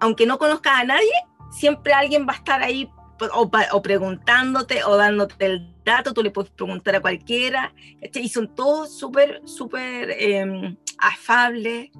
[0.00, 1.12] aunque no conozcas a nadie,
[1.50, 2.90] siempre alguien va a estar ahí
[3.32, 7.74] o, preguntándote o dándote el dato, tú le puedes preguntar a cualquiera,
[8.14, 11.90] y son todos súper, súper eh, afables.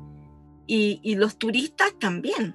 [0.66, 2.54] Y, los turistas también.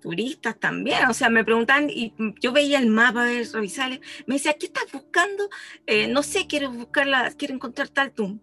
[0.00, 4.54] Turistas también, o sea, me preguntan y yo veía el mapa de revisar, me decía,
[4.54, 5.48] ¿qué estás buscando?
[5.86, 8.40] Eh, no sé, quiero buscarla, quiero encontrar tal tum.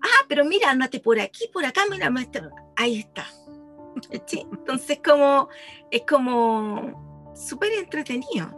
[0.00, 2.12] Ah, pero mira, andate por aquí, por acá, mira,
[2.76, 3.26] ahí está.
[4.10, 5.48] Entonces, como,
[5.90, 8.54] es como súper entretenido.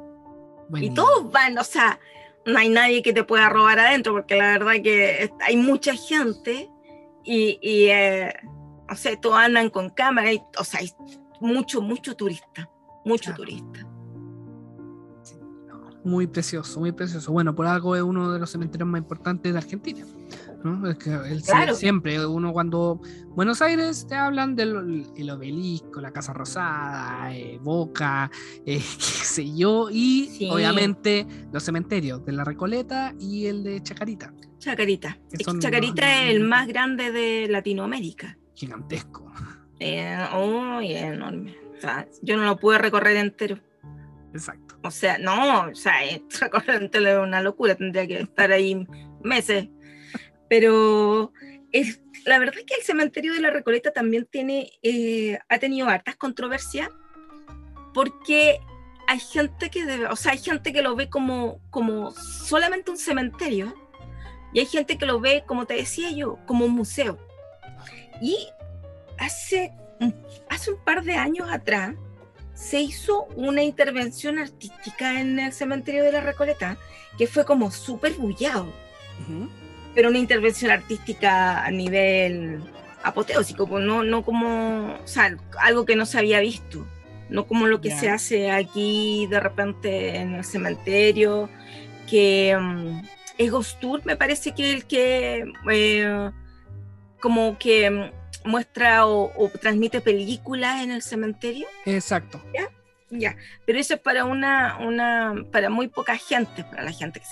[0.75, 1.99] Y todos van, o sea,
[2.47, 6.71] no hay nadie que te pueda robar adentro, porque la verdad que hay mucha gente
[7.25, 8.33] y, y eh,
[8.89, 10.91] o sea, todos andan con cámara, y, o sea, hay
[11.41, 12.71] mucho, mucho turista,
[13.05, 13.87] mucho turista.
[16.03, 17.31] Muy precioso, muy precioso.
[17.33, 20.05] Bueno, por algo es uno de los cementerios más importantes de Argentina.
[20.65, 20.89] ¿no?
[20.89, 21.11] Es que
[21.45, 21.75] claro.
[21.75, 28.31] siempre, uno cuando Buenos Aires te hablan del el obelisco, la Casa Rosada, eh, Boca,
[28.67, 34.33] eh, qué sé yo, y obviamente los cementerios de la Recoleta y el de Chacarita.
[34.59, 35.19] Chacarita.
[35.59, 38.37] Chacarita es el más grande de Latinoamérica.
[38.55, 39.33] Gigantesco.
[39.81, 41.57] Eh, oh, enorme.
[41.77, 43.59] O sea, yo no lo pude recorrer entero.
[44.33, 44.77] Exacto.
[44.83, 45.95] O sea, no, o sea,
[46.41, 48.87] recorrer entero es una locura, tendría que estar ahí
[49.23, 49.69] meses.
[50.49, 51.33] Pero
[51.73, 55.89] es, la verdad es que el cementerio de la Recoleta también tiene, eh, ha tenido
[55.89, 56.91] hartas controversias
[57.95, 58.61] porque
[59.07, 62.99] hay gente que debe, o sea, hay gente que lo ve como, como solamente un
[62.99, 63.75] cementerio
[64.53, 67.19] y hay gente que lo ve, como te decía yo, como un museo.
[68.21, 68.49] Y
[69.21, 69.73] hace,
[70.49, 71.95] hace un par de años atrás
[72.55, 76.77] se hizo una intervención artística en el cementerio de la Recoleta
[77.17, 78.73] que fue como súper bullado.
[79.95, 82.63] Pero una intervención artística a nivel
[83.03, 86.87] apoteósico, pues, no, no como, o sea, algo que no se había visto,
[87.29, 91.49] no como lo que se hace aquí de repente en el cementerio,
[92.09, 93.03] que um,
[93.39, 96.31] es Gostur, me parece que el que eh,
[97.21, 101.67] como que mm, muestra o, transmite películas en el cementerio.
[101.87, 102.43] Exacto.
[102.55, 102.69] ¿Ya?
[103.13, 107.27] Ya, pero eso es para una, una, para muy poca gente, para la gente que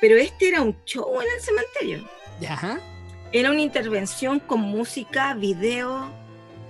[0.00, 2.08] Pero este era un show en el cementerio.
[2.40, 2.80] Ya.
[3.32, 6.10] Era una intervención con música, video,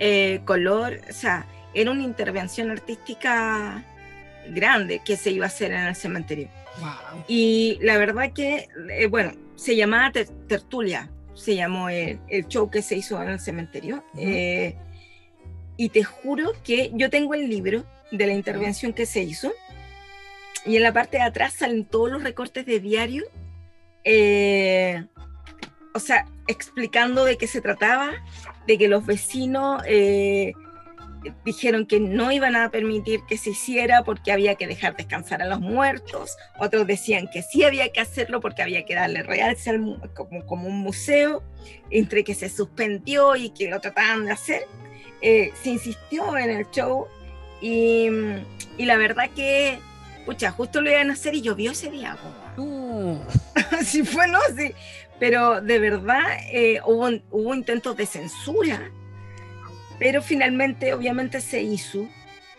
[0.01, 3.85] eh, color, o sea, era una intervención artística
[4.49, 6.49] grande que se iba a hacer en el cementerio.
[6.81, 7.25] Wow.
[7.29, 10.11] Y la verdad que, eh, bueno, se llamaba
[10.49, 12.19] Tertulia, se llamó el,
[12.49, 14.05] show que se hizo en el cementerio.
[14.17, 14.77] Eh,
[15.77, 19.53] y te juro que yo tengo el libro de la intervención que se hizo
[20.65, 23.25] y en la parte de atrás salen todos los recortes de diario,
[24.05, 25.05] eh,
[25.95, 28.13] o sea, explicando de qué se trataba,
[28.67, 30.53] de que los vecinos eh,
[31.45, 35.47] dijeron que no iban a permitir que se hiciera porque había que dejar descansar a
[35.47, 39.79] los muertos, otros decían que sí había que hacerlo porque había que darle realce
[40.15, 41.43] como, como un museo,
[41.91, 44.67] entre que se suspendió y que lo trataban de hacer,
[45.21, 47.07] eh, se insistió en el show
[47.61, 48.09] y,
[48.77, 49.79] y, la verdad que,
[50.27, 52.17] pucha, justo lo iban a hacer y llovió ese día.
[53.71, 54.41] Así fue, ¿no?
[54.57, 54.75] Sí.
[55.21, 58.91] Pero de verdad eh, hubo, hubo intentos de censura
[60.03, 62.09] pero finalmente, obviamente, se hizo.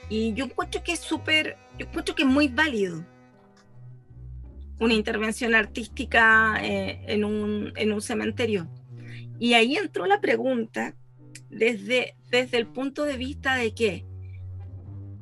[0.07, 3.05] Y yo encuentro que es súper, yo encuentro que es muy válido
[4.79, 8.69] una intervención artística eh, en, un, en un cementerio.
[9.39, 10.95] Y ahí entró la pregunta
[11.49, 14.05] desde, desde el punto de vista de que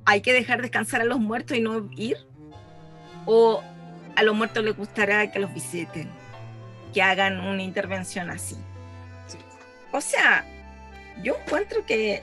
[0.06, 2.18] hay que dejar descansar a los muertos y no ir,
[3.26, 3.64] o
[4.16, 6.08] a los muertos les gustará que los visiten,
[6.94, 8.58] que hagan una intervención así.
[9.92, 10.46] O sea,
[11.24, 12.22] yo encuentro que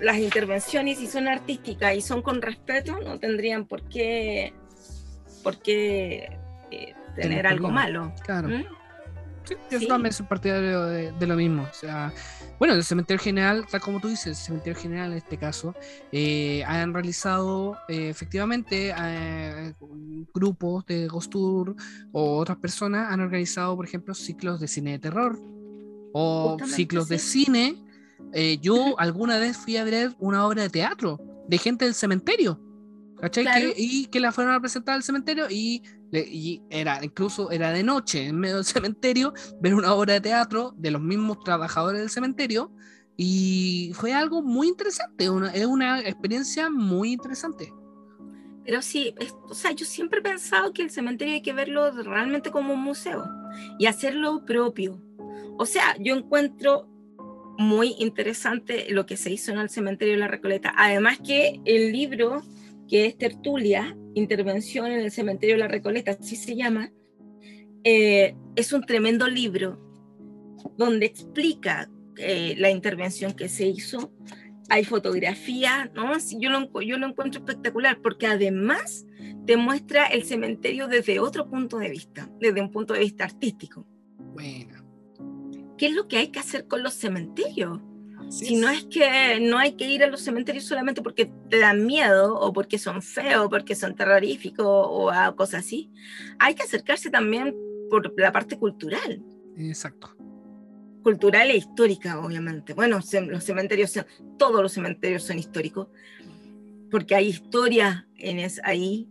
[0.00, 4.52] las intervenciones, si son artísticas y son con respeto, no tendrían por qué,
[5.42, 6.38] por qué
[6.70, 8.12] eh, tener algo malo.
[8.24, 8.48] Claro.
[8.48, 8.64] ¿Mm?
[9.44, 11.62] Sí, yo también soy partidario de, lo mismo.
[11.62, 12.12] O sea,
[12.58, 15.74] bueno, el cementerio general, tal como tú dices, el cementerio general en este caso,
[16.12, 18.94] eh, han realizado eh, efectivamente
[20.34, 21.76] grupos de Gostur
[22.12, 25.40] o otras personas han organizado, por ejemplo, ciclos de cine de terror
[26.12, 27.87] o ciclos de cine
[28.32, 32.60] eh, yo alguna vez fui a ver una obra de teatro de gente del cementerio,
[33.20, 33.74] ¿cachai?
[33.76, 35.82] y que la fueron a presentar al cementerio y,
[36.70, 40.90] era incluso era de noche en medio del cementerio ver una obra de teatro de
[40.90, 42.72] los mismos trabajadores del cementerio
[43.14, 47.74] y fue algo muy interesante, es una experiencia muy interesante.
[48.64, 49.14] Pero sí,
[49.48, 52.80] o sea, yo siempre he pensado que el cementerio hay que verlo realmente como un
[52.80, 53.24] museo
[53.78, 55.02] y hacerlo propio.
[55.56, 56.86] O sea, yo encuentro
[57.58, 60.72] muy interesante lo que se hizo en el cementerio de la Recoleta.
[60.76, 62.42] Además que el libro,
[62.88, 66.92] que es Tertulia, Intervención en el cementerio de la Recoleta, así se llama,
[67.82, 69.78] eh, es un tremendo libro
[70.76, 74.12] donde explica eh, la intervención que se hizo.
[74.70, 76.12] Hay fotografía, ¿no?
[76.38, 79.04] Yo lo, yo lo encuentro espectacular porque además
[79.46, 83.84] te muestra el cementerio desde otro punto de vista, desde un punto de vista artístico.
[84.16, 84.77] Bueno
[85.78, 87.80] qué es lo que hay que hacer con los cementerios.
[88.28, 91.86] si no es que no hay que ir a los cementerios solamente porque te dan
[91.86, 95.90] miedo o porque son feos, porque son terroríficos o a cosas así,
[96.38, 97.56] hay que acercarse también
[97.88, 99.22] por la parte cultural.
[99.56, 100.14] Exacto.
[101.02, 102.74] Cultural e histórica, obviamente.
[102.74, 104.06] Bueno, los cementerios, son,
[104.36, 105.88] todos los cementerios son históricos,
[106.90, 109.08] porque hay historia en es, ahí,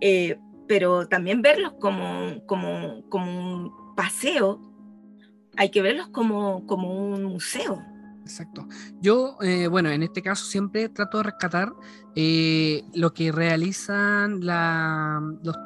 [0.00, 0.38] eh,
[0.68, 4.71] pero también verlos como, como, como un paseo
[5.56, 7.82] hay que verlos como, como un museo.
[8.22, 8.68] Exacto.
[9.00, 11.72] Yo, eh, bueno, en este caso siempre trato de rescatar
[12.14, 15.20] eh, lo que realizan la,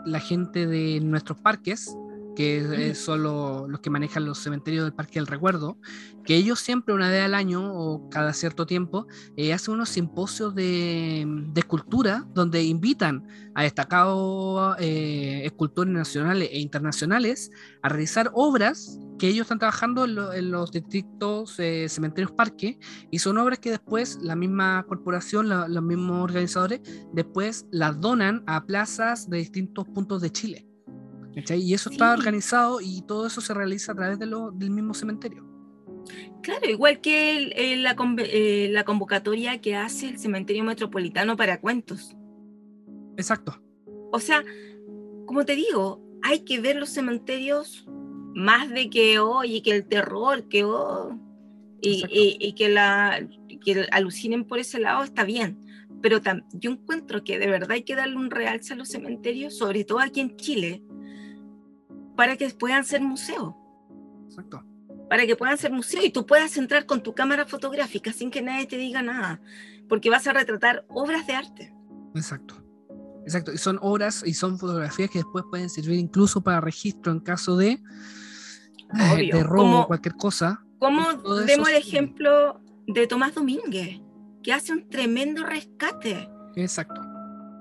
[0.06, 1.94] la gente de nuestros parques,
[2.36, 5.78] que son los que manejan los cementerios del Parque del Recuerdo,
[6.24, 9.06] que ellos siempre una vez al año o cada cierto tiempo
[9.36, 16.60] eh, hacen unos simposios de, de, escultura donde invitan a destacados eh, escultores nacionales e
[16.60, 17.50] internacionales
[17.82, 22.78] a realizar obras que ellos están trabajando en, los distritos eh, cementerios parque
[23.10, 26.80] y son obras que después la misma corporación, los mismos organizadores,
[27.12, 30.65] después las donan a plazas de distintos puntos de Chile.
[31.36, 34.94] Y eso está organizado y todo eso se realiza a través de lo, del mismo
[34.94, 35.44] cementerio.
[36.42, 42.16] Claro, igual que la, eh, la, convocatoria que hace el Cementerio Metropolitano para cuentos.
[43.18, 43.60] Exacto.
[44.12, 44.44] O sea,
[45.26, 47.86] como te digo, hay que ver los cementerios
[48.34, 51.18] más de que hoy y que el terror, que oh,
[51.82, 52.04] y,
[52.40, 53.28] y, que, la,
[53.62, 55.58] que alucinen por ese lado está bien.
[56.00, 56.20] Pero
[56.52, 59.98] yo encuentro que de verdad hay que darle un realce a los cementerios, sobre todo
[59.98, 60.82] aquí en Chile,
[62.16, 63.54] para que puedan ser museos.
[64.28, 64.64] Exacto.
[65.08, 68.42] Para que puedan ser museos y tú puedas entrar con tu cámara fotográfica sin que
[68.42, 69.40] nadie te diga nada,
[69.88, 71.74] porque vas a retratar obras de arte.
[72.14, 72.66] Exacto.
[73.26, 77.18] Exacto, y son obras y son fotografías que después pueden servir incluso para registro en
[77.18, 80.64] caso de, eh, de robo o cualquier cosa.
[80.78, 81.02] Como
[81.44, 84.00] vemos el ejemplo de Tomás Domínguez,
[84.44, 86.30] que hace un tremendo rescate.
[86.54, 87.00] Exacto.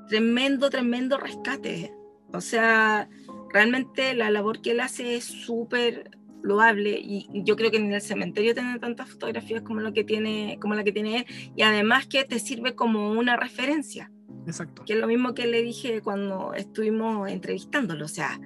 [0.08, 1.92] Tremendo, tremendo rescate.
[2.32, 3.10] O sea,
[3.56, 6.12] realmente la labor que él hace es súper
[6.44, 10.60] loable y yo creo que en el cementerio tiene tantas fotografías como la que tiene
[10.60, 11.26] como la que tiene él
[11.56, 14.12] y además que te sirve como una referencia.
[14.46, 14.84] Exacto.
[14.86, 18.40] Que es lo mismo que le dije cuando estuvimos entrevistándolo o sea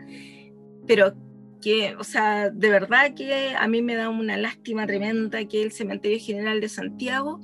[0.86, 1.16] pero
[1.60, 5.72] que o sea de verdad que a mí me da una lástima tremenda que el
[5.72, 7.40] cementerio general de Santiago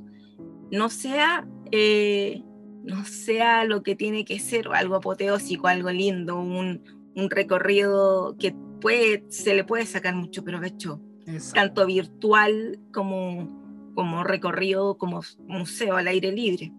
[0.71, 2.43] no sea eh,
[2.83, 8.35] no sea lo que tiene que ser o algo apoteósico algo lindo un un recorrido
[8.39, 11.01] que puede, se le puede sacar mucho provecho,
[11.53, 16.71] tanto virtual como, como recorrido, como museo al aire libre.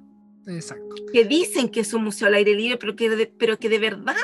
[0.46, 0.94] Exacto.
[1.12, 3.78] Que dicen que es un museo al aire libre, pero que de, pero que de
[3.78, 4.14] verdad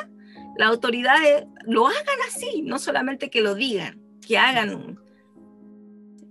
[0.57, 5.03] las autoridades lo hagan así, no solamente que lo digan, que hagan un...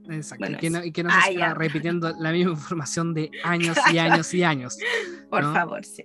[0.10, 0.46] Exacto.
[0.84, 4.78] y que no, se siga repitiendo la misma información de años y años y años.
[5.30, 6.04] Por favor, sí.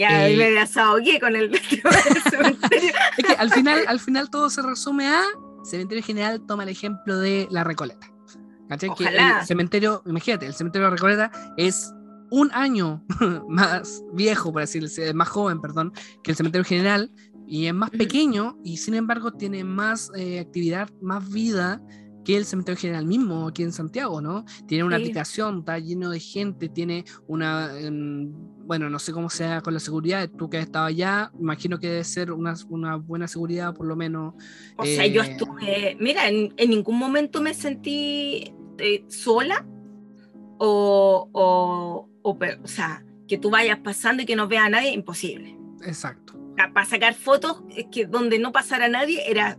[0.00, 1.54] Ya eh, me desahogué con el,
[2.30, 2.90] cementerio.
[3.18, 5.22] es que al final, al final todo se resume a
[5.62, 8.10] Cementerio General toma el ejemplo de la Recoleta.
[8.66, 8.94] ¿Cachai?
[8.96, 11.92] Que el cementerio, imagínate, el cementerio de la Recoleta es
[12.30, 13.04] un año
[13.48, 15.92] más viejo, por decirlo, más joven, perdón,
[16.22, 17.12] que el cementerio general
[17.46, 21.82] y es más pequeño y sin embargo tiene más eh, actividad, más vida
[22.24, 24.46] que el cementerio general mismo aquí en Santiago, ¿no?
[24.66, 28.32] Tiene una aplicación, está lleno de gente, tiene una, em,
[28.70, 31.88] bueno, no sé cómo sea con la seguridad, tú que has estado allá, imagino que
[31.88, 34.34] debe ser una, una buena seguridad por lo menos.
[34.76, 39.66] O sea, yo eh, estuve, mira, en, ningún momento me sentí eh, sola
[40.58, 44.92] o, o, o, o sea, que tú vayas pasando y que no vea a nadie,
[44.92, 45.58] imposible.
[45.84, 46.34] Exacto.
[46.72, 49.58] Para sacar fotos, que donde no pasara nadie era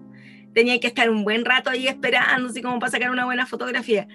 [0.53, 4.07] tenía que estar un buen rato ahí esperando, así como para sacar una buena fotografía.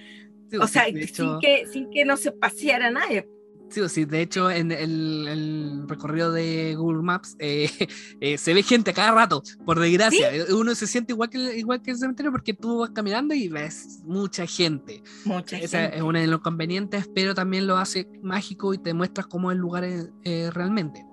[0.59, 3.29] o sea, sin, que, sin que no se paseara nadie.
[3.69, 7.71] Sí, sí, de hecho en el, recorrido de Google Maps eh,
[8.21, 10.31] eh, se ve gente cada rato, por desgracia.
[10.51, 14.01] Uno se siente igual que, igual que el cementerio porque tú vas caminando y ves
[14.05, 15.03] mucha gente.
[15.25, 19.27] Mucha Esa es uno de los convenientes, pero también lo hace mágico y te muestras
[19.27, 21.05] cómo es el lugar eh, realmente.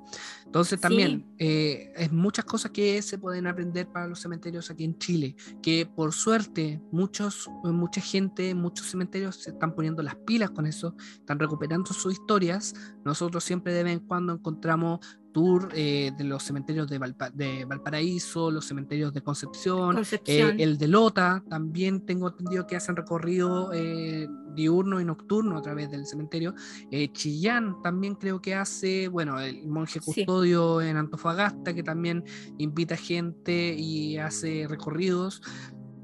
[0.54, 4.96] Entonces también eh, es muchas cosas que se pueden aprender para los cementerios aquí en
[5.00, 10.68] Chile, que por suerte muchos, mucha gente, muchos cementerios se están poniendo las pilas con
[10.68, 12.76] eso, están recuperando sus historias.
[13.04, 15.00] Nosotros siempre de vez en cuando encontramos
[15.34, 17.00] tour eh, de los cementerios de,
[17.34, 22.96] de, Valparaíso, los cementerios de Concepción, eh, el de Lota, también tengo entendido que hacen
[22.96, 26.54] recorrido eh, diurno y nocturno a través del cementerio.
[27.12, 32.24] Chillán también creo que hace, bueno, el monje custodio en Antofagasta, que también
[32.60, 35.42] invita gente y hace recorridos.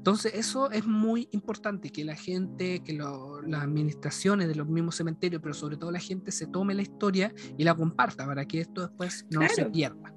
[0.00, 5.42] Entonces eso es muy importante, que la gente, que las administraciones de los mismos cementerios,
[5.42, 8.80] pero sobre todo la gente se tome la historia y la comparta para que esto
[8.80, 10.14] después no se pierda.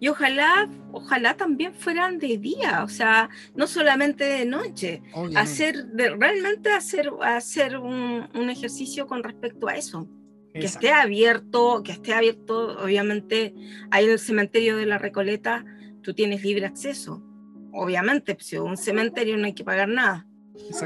[0.00, 5.02] Y ojalá, ojalá también fueran de día, o sea, no solamente de noche,
[5.36, 10.08] hacer realmente hacer, hacer un, ejercicio con respecto a eso.
[10.54, 13.54] Que esté abierto, que esté abierto, obviamente,
[13.90, 15.66] ahí en el cementerio de la Recoleta,
[16.02, 17.22] tú tienes libre acceso
[17.72, 20.26] obviamente, pues, si un cementerio no hay que pagar nada.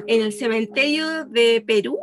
[0.06, 1.98] En el cementerio de Perú,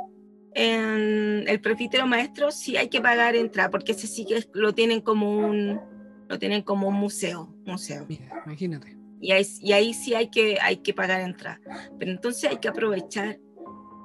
[0.54, 5.02] en el presbítero maestro, sí hay que pagar entrada, porque ese sí que lo tienen
[5.02, 5.80] como un,
[6.28, 7.56] lo tienen como un museo.
[7.66, 8.06] museo.
[8.46, 8.98] imagínate.
[9.20, 11.60] Y ahí, y ahí, sí hay que, hay que pagar entrada.
[11.98, 13.40] Pero entonces hay que aprovechar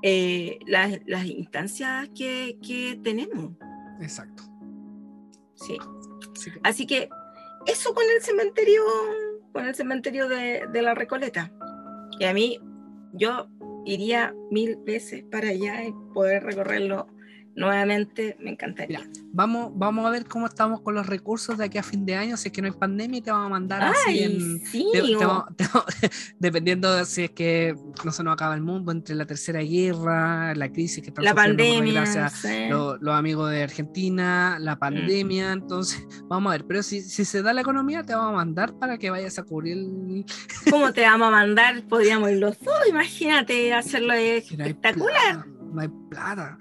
[0.02, 3.50] eh, las, las, instancias que, que, tenemos.
[4.00, 4.44] Exacto.
[5.54, 5.76] Sí.
[6.62, 7.08] Así que
[7.66, 8.82] eso con el cementerio,
[9.52, 11.52] con el cementerio de, de la Recoleta.
[12.18, 12.58] Y a mí,
[13.12, 13.48] yo
[13.84, 17.06] iría mil veces para allá y poder recorrerlo
[17.58, 19.00] nuevamente, me encantaría.
[19.32, 22.36] vamos, vamos a ver cómo estamos con los recursos de aquí a fin de año,
[22.36, 24.62] si es que no hay pandemia, te vamos a mandar así en,
[26.38, 30.54] dependiendo de si es que no se nos acaba el mundo entre la tercera guerra,
[30.54, 34.78] la crisis que está la pandemia, gracias los, amigos de Argentina, la mm.
[34.78, 38.36] pandemia, entonces vamos a ver, pero si, si se da la economía, te vamos a
[38.36, 40.24] mandar para que vayas a cubrir el...
[40.70, 41.82] ¿Cómo te vamos a mandar?
[41.88, 46.58] Podríamos ir los dos, imagínate hacerlo espectacular no hay plata.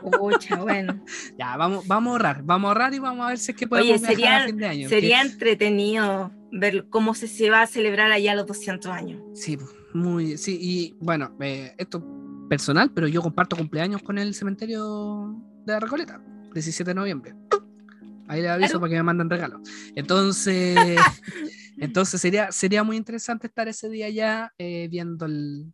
[0.00, 1.04] Pucha, bueno.
[1.38, 3.66] Ya, vamos, vamos a ahorrar, vamos a ahorrar y vamos a ver si es que
[3.66, 4.88] podemos Oye, sería, a fin de año.
[4.88, 9.22] Sería entretenido ver cómo se, se va a celebrar allá los 200 años.
[9.34, 9.58] Sí,
[9.94, 12.04] muy, sí, y bueno, eh, esto
[12.48, 16.20] personal, pero yo comparto cumpleaños con el cementerio de la Recoleta,
[16.54, 17.34] 17 de noviembre.
[18.26, 19.60] Ahí le aviso para que me manden regalos.
[19.94, 20.76] Entonces,
[21.78, 25.72] entonces sería, sería muy interesante estar ese día ya eh, viendo el,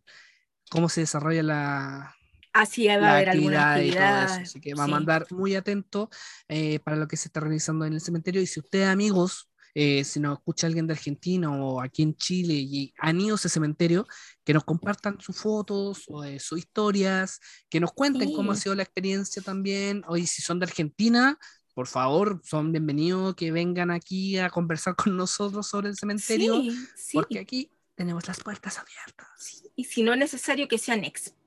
[0.69, 2.15] cómo se desarrolla la,
[2.55, 4.31] Así va a haber alguna actividad.
[4.31, 6.09] Así que va a mandar muy atento
[6.47, 8.41] eh, para lo que se está realizando en el cementerio.
[8.41, 12.53] Y si ustedes, amigos, eh, si nos escucha alguien de Argentina o aquí en Chile
[12.53, 14.07] y han ido a ese cementerio,
[14.45, 18.73] que nos compartan sus fotos o eh, sus historias, que nos cuenten cómo ha sido
[18.73, 20.03] la experiencia también.
[20.07, 21.37] O si son de Argentina,
[21.73, 26.63] por favor, son bienvenidos que vengan aquí a conversar con nosotros sobre el cementerio,
[27.11, 29.63] porque aquí tenemos las puertas abiertas.
[29.75, 31.44] Y si no es necesario que sean expertos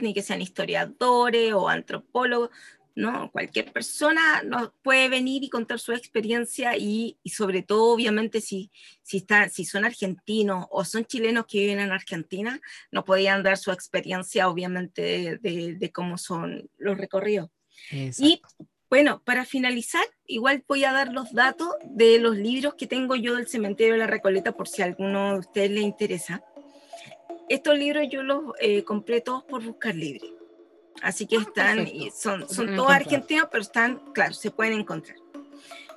[0.00, 2.50] ni que sean historiadores o antropólogos,
[2.94, 3.30] ¿no?
[3.30, 8.70] Cualquier persona nos puede venir y contar su experiencia y, y sobre todo, obviamente, si,
[9.02, 13.56] si, está, si son argentinos o son chilenos que viven en Argentina, nos podían dar
[13.56, 17.50] su experiencia, obviamente, de, de, cómo son los recorridos.
[17.90, 18.42] Y
[18.90, 23.36] bueno, para finalizar, igual voy a dar los datos de los libros que tengo yo
[23.36, 26.44] del cementerio de la Recoleta por si a alguno de ustedes le interesa
[27.48, 30.28] estos libros yo los eh, compré todos por buscar libre.
[31.02, 35.16] Así que ah, están, son, son todos argentinos, pero están, claro, se pueden encontrar.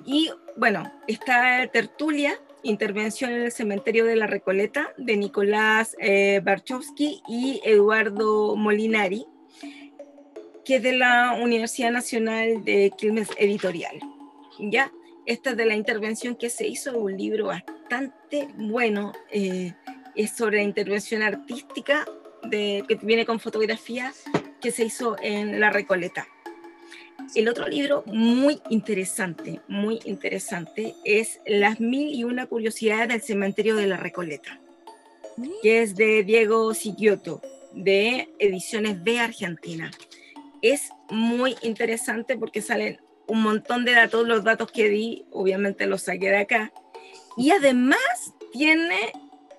[0.04, 7.22] Y bueno, está Tertulia, Intervención en el Cementerio de la Recoleta, de Nicolás eh, Barchowski
[7.28, 9.26] y Eduardo Molinari,
[10.64, 14.00] que es de la Universidad Nacional de Quilmes Editorial.
[14.58, 14.92] ¿Ya?
[15.26, 19.12] Esta es de la intervención que se hizo, un libro bastante bueno.
[19.30, 19.72] Eh,
[20.16, 22.06] es sobre la intervención artística
[22.42, 24.12] de, que viene con fotografía
[24.60, 26.26] que se hizo en La Recoleta.
[27.34, 33.76] El otro libro muy interesante, muy interesante, es Las mil y una curiosidades del cementerio
[33.76, 34.60] de La Recoleta,
[35.62, 37.42] que es de Diego Sigioto,
[37.72, 39.90] de Ediciones de Argentina.
[40.62, 46.02] Es muy interesante porque salen un montón de datos, los datos que di, obviamente los
[46.02, 46.72] saqué de acá,
[47.36, 49.12] y además tiene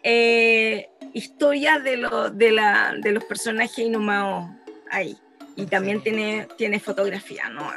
[0.03, 4.49] eh, historia de, lo, de, la, de los personajes inhumados
[4.91, 5.17] ahí.
[5.55, 7.67] Y también tiene, tiene fotografía, ¿no?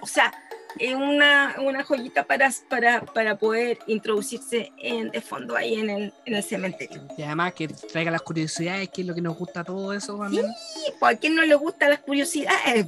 [0.00, 0.32] o sea,
[0.78, 6.12] es una, una joyita para, para, para poder introducirse en, de fondo ahí en el,
[6.24, 7.06] en el cementerio.
[7.16, 10.46] Y además que traiga las curiosidades, que es lo que nos gusta todo eso también.
[10.74, 12.86] Sí, pues a quien no le gustan las curiosidades,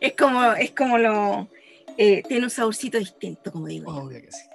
[0.00, 1.48] es como, es como lo...
[1.98, 3.94] Eh, tiene un saborcito distinto, como digo.
[3.94, 4.51] Obvio que sí.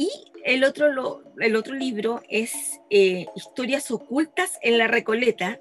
[0.00, 0.08] Y
[0.46, 5.60] el otro, el otro libro es eh, Historias ocultas en la Recoleta,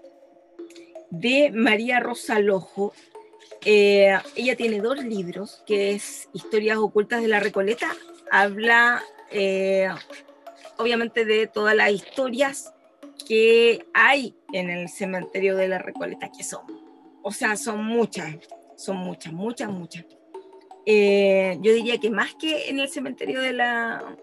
[1.09, 2.93] de María Rosa Lojo.
[3.65, 7.93] Eh, ella tiene dos libros, que es Historias ocultas de la Recoleta.
[8.31, 9.89] Habla, eh,
[10.77, 12.73] obviamente, de todas las historias
[13.27, 16.61] que hay en el cementerio de la Recoleta, que son,
[17.23, 18.37] o sea, son muchas,
[18.77, 20.05] son muchas, muchas, muchas.
[20.85, 24.15] yo diría que más que en el cementerio de la,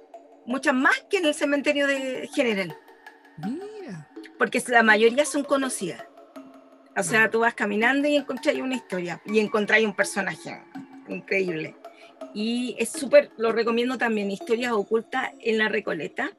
[0.47, 2.76] muchas más que en el cementerio de general.
[4.38, 6.05] Porque la mayoría son conocidas.
[6.97, 10.62] O sea, tú vas caminando y encontráis una historia y encontráis un personaje
[11.09, 11.74] increíble.
[12.32, 16.30] Y es súper, lo recomiendo también, Historias ocultas en la Recoleta.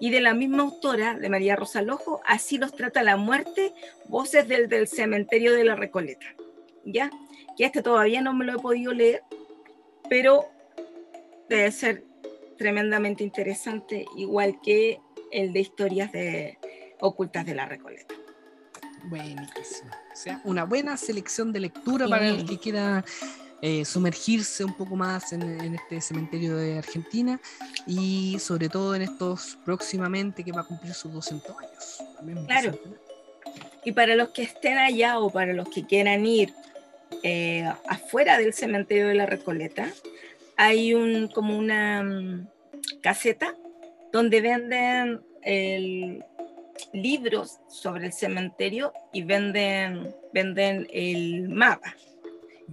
[0.00, 3.74] Y de la misma autora, de María Rosa Lojo, así los trata la muerte,
[4.08, 6.26] voces del, del cementerio de la Recoleta.
[6.84, 7.10] ¿Ya?
[7.58, 9.22] Que este todavía no me lo he podido leer,
[10.08, 10.46] pero
[11.50, 12.04] debe ser
[12.56, 15.00] tremendamente interesante, igual que
[15.30, 16.58] el de historias de,
[17.00, 18.14] ocultas de la Recoleta.
[19.04, 19.90] Buenísimo.
[20.12, 23.04] O sea, una buena selección de lectura para el que quiera
[23.62, 27.40] eh, sumergirse un poco más en, este cementerio de Argentina
[27.86, 32.46] y sobre todo en estos próximamente que va a cumplir sus 200 años.
[32.46, 32.78] claro.
[33.84, 36.52] Y para los que estén allá o para los que quieran ir
[37.22, 39.92] eh, afuera del cementerio de la Recoleta,
[40.56, 42.48] hay un, como una mm,
[43.02, 43.54] caseta
[44.12, 45.22] donde venden
[46.92, 51.94] libros sobre el cementerio y venden, venden el mapa,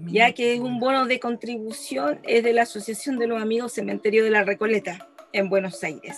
[0.07, 4.23] ya que es un bono de contribución, es de la Asociación de los Amigos Cementerio
[4.23, 6.17] de la Recoleta en Buenos Aires.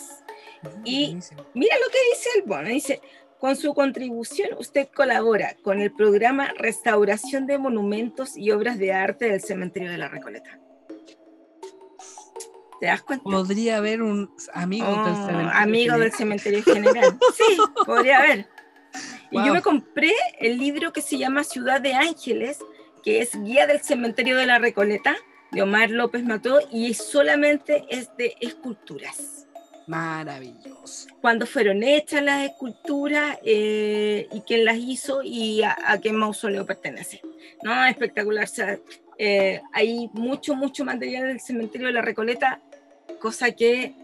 [0.63, 1.17] Ah, y
[1.53, 3.01] mira lo que dice el bono, dice,
[3.39, 9.29] con su contribución usted colabora con el programa Restauración de Monumentos y Obras de Arte
[9.29, 10.59] del Cementerio de la Recoleta.
[12.79, 13.23] ¿Te das cuenta?
[13.23, 15.51] Podría haber un amigo del oh, cementerio.
[15.53, 17.19] Amigo del cementerio general.
[17.35, 18.47] Sí, podría haber.
[19.31, 22.59] Y yo me compré el libro que se llama Ciudad de Ángeles,
[23.03, 25.15] que es Guía del Cementerio de la Recoleta,
[25.51, 29.47] de Omar López Mató, y solamente es de esculturas.
[29.87, 31.07] Maravilloso.
[31.21, 37.21] Cuando fueron hechas las esculturas eh, y quién las hizo y a, qué mausoleo pertenece.
[37.61, 38.47] No, espectacular.
[39.17, 42.61] Eh, hay mucho, mucho material del cementerio de la Recoleta,
[43.19, 43.95] cosa que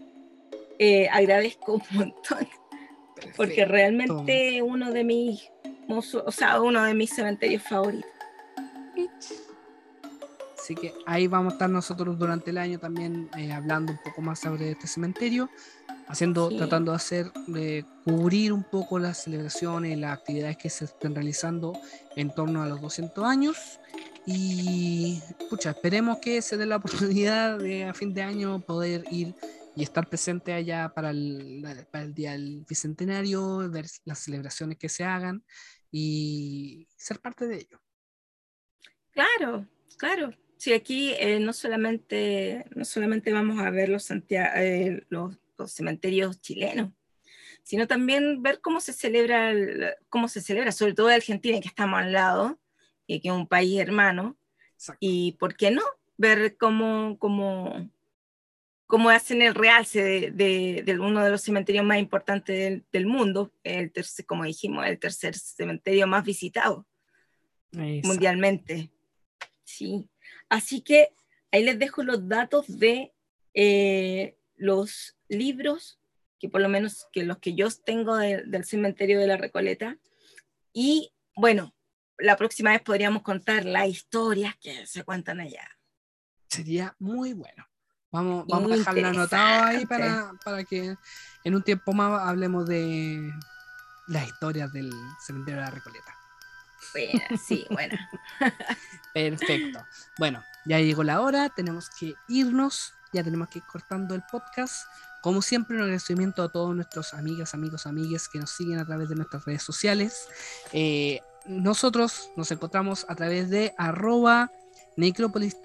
[0.78, 2.48] eh, agradezco un montón,
[3.36, 5.50] porque realmente uno de mis,
[5.88, 8.10] o sea, uno de mis cementerios favoritos.
[10.58, 14.22] Así que ahí vamos a estar nosotros durante el año también eh, hablando un poco
[14.22, 15.50] más sobre este cementerio,
[16.06, 21.16] haciendo, tratando de hacer, de cubrir un poco las celebraciones, las actividades que se estén
[21.16, 21.76] realizando
[22.14, 23.80] en torno a los 200 años
[24.26, 25.20] y
[25.50, 29.34] pucha, esperemos que se dé la oportunidad de a fin de año poder ir
[29.74, 34.88] y estar presente allá para el, para el día del bicentenario, ver las celebraciones que
[34.88, 35.44] se hagan
[35.90, 37.80] y ser parte de ello.
[39.12, 39.66] Claro,
[39.96, 40.34] claro.
[40.56, 46.40] Sí, aquí eh, no, solamente, no solamente vamos a ver los, eh, los, los, cementerios
[46.40, 46.92] chilenos,
[47.64, 49.52] sino también ver cómo se celebra,
[50.08, 52.60] cómo se celebra, sobre todo en Argentina, que estamos al lado,
[53.20, 54.36] que es un país hermano.
[54.98, 55.82] Y por qué no
[56.16, 57.90] ver cómo, cómo,
[58.86, 63.92] cómo hacen el realce de, de, uno de los cementerios más importantes del, mundo, el
[63.92, 66.86] tercer, como dijimos, el tercer cementerio más visitado
[67.72, 68.90] mundialmente.
[69.64, 70.08] Sí.
[70.48, 71.08] Así que
[71.50, 73.12] ahí les dejo los datos de
[73.54, 75.98] eh, los libros,
[76.38, 79.98] que por lo menos que los que yo tengo del cementerio de la Recoleta.
[80.72, 81.74] Y bueno,
[82.18, 85.68] la próxima vez podríamos contar las historias que se cuentan allá.
[86.48, 87.66] Sería muy bueno.
[88.10, 90.96] Vamos, vamos a dejarla anotada ahí para, para que
[91.44, 93.32] en un tiempo más hablemos de
[94.08, 94.92] las historias del
[95.24, 96.14] cementerio de la Recoleta.
[96.92, 98.10] Buena, sí, buena.
[99.14, 99.84] Perfecto.
[100.18, 104.86] Bueno, ya llegó la hora, tenemos que irnos, ya tenemos que ir cortando el podcast.
[105.22, 109.08] Como siempre, un agradecimiento a todos nuestros amigas, amigos, amigues que nos siguen a través
[109.08, 110.28] de nuestras redes sociales.
[110.72, 114.50] Eh, nosotros nos encontramos a través de arroba
[114.96, 115.56] Necrópolis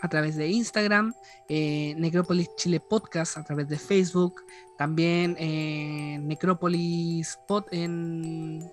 [0.00, 1.14] a través de Instagram,
[1.48, 4.42] eh, Necrópolis Chile Podcast a través de Facebook,
[4.76, 8.70] también eh, Necrópolis Pod en...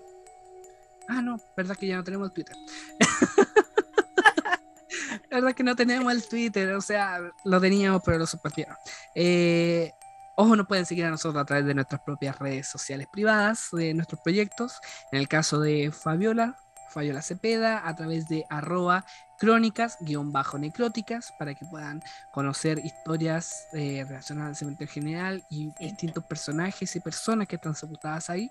[1.08, 2.56] Ah, no, verdad que ya no tenemos el Twitter.
[5.30, 8.76] verdad que no tenemos el Twitter, o sea, lo teníamos pero lo suspendieron.
[9.14, 9.92] Eh,
[10.34, 13.92] Ojo, nos pueden seguir a nosotros a través de nuestras propias redes sociales privadas, de
[13.92, 14.80] nuestros proyectos.
[15.10, 16.56] En el caso de Fabiola,
[16.88, 19.04] Fabiola Cepeda, a través de arroba
[19.38, 22.02] crónicas-necróticas, para que puedan
[22.32, 28.30] conocer historias eh, relacionadas al cementerio general y distintos personajes y personas que están sepultadas
[28.30, 28.50] ahí.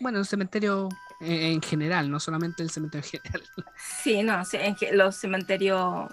[0.00, 0.88] Bueno, el cementerio
[1.20, 3.42] en general, no solamente el cementerio general.
[4.02, 6.08] Sí, no, en los cementerios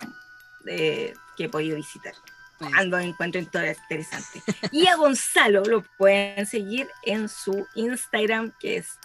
[0.67, 2.13] eh, que he podido visitar
[2.57, 4.41] cuando encuentro interesante.
[4.71, 8.99] Y a Gonzalo lo pueden seguir en su Instagram, que es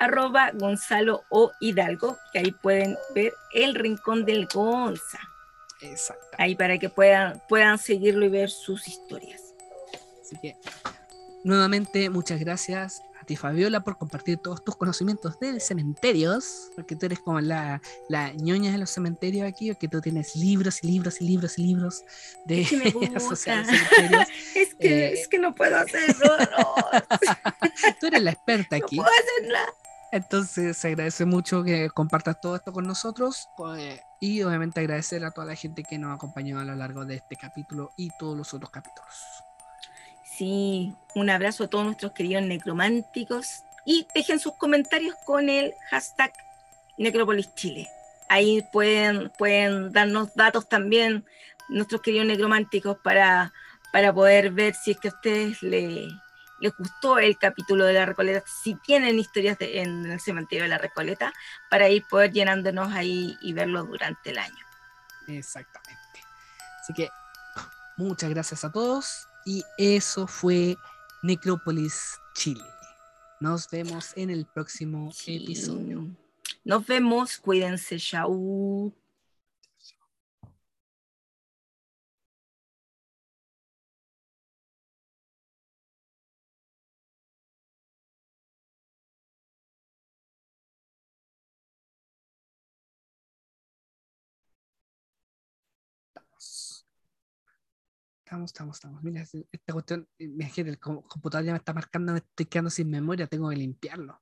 [0.00, 5.20] arroba Gonzalo o Hidalgo, que ahí pueden ver el rincón del Gonza.
[5.80, 6.24] Exacto.
[6.38, 9.42] Ahí para que puedan, puedan seguirlo y ver sus historias.
[10.22, 10.56] Así que,
[11.44, 17.06] nuevamente, muchas gracias a ti, Fabiola, por compartir todos tus conocimientos de cementerios, porque tú
[17.06, 21.20] eres como la, la ñoña de los cementerios aquí, porque tú tienes libros y libros
[21.20, 22.04] y libros y libros
[22.44, 22.62] de
[23.16, 24.28] asociar cementerios.
[24.54, 26.36] es, que, eh, es que no puedo hacerlo.
[28.00, 28.96] tú eres la experta aquí.
[28.96, 29.74] No puedo hacerla.
[30.12, 35.32] Entonces se agradece mucho que compartas todo esto con nosotros pues, y obviamente agradecer a
[35.32, 38.54] toda la gente que nos acompañó a lo largo de este capítulo y todos los
[38.54, 39.43] otros capítulos.
[40.36, 46.32] Sí, un abrazo a todos nuestros queridos necrománticos y dejen sus comentarios con el hashtag
[46.98, 47.88] Necropolis Chile.
[48.28, 51.24] Ahí pueden, pueden darnos datos también
[51.68, 53.52] nuestros queridos necrománticos para,
[53.92, 56.10] para poder ver si es que a ustedes les,
[56.60, 60.78] les gustó el capítulo de la Recoleta, si tienen historias en el cementerio de la
[60.78, 61.32] Recoleta,
[61.70, 64.64] para ir poder llenándonos ahí y verlo durante el año.
[65.28, 66.20] Exactamente.
[66.80, 67.08] Así que
[67.96, 70.76] muchas gracias a todos y eso fue
[71.22, 72.64] Necrópolis Chile.
[73.40, 76.08] Nos vemos en el próximo episodio.
[76.64, 78.92] Nos vemos, cuídense, chau.
[98.34, 99.02] Estamos, estamos, estamos.
[99.04, 103.48] Mira, esta cuestión, el computador ya me está marcando, me estoy quedando sin memoria, tengo
[103.48, 104.20] que limpiarlo.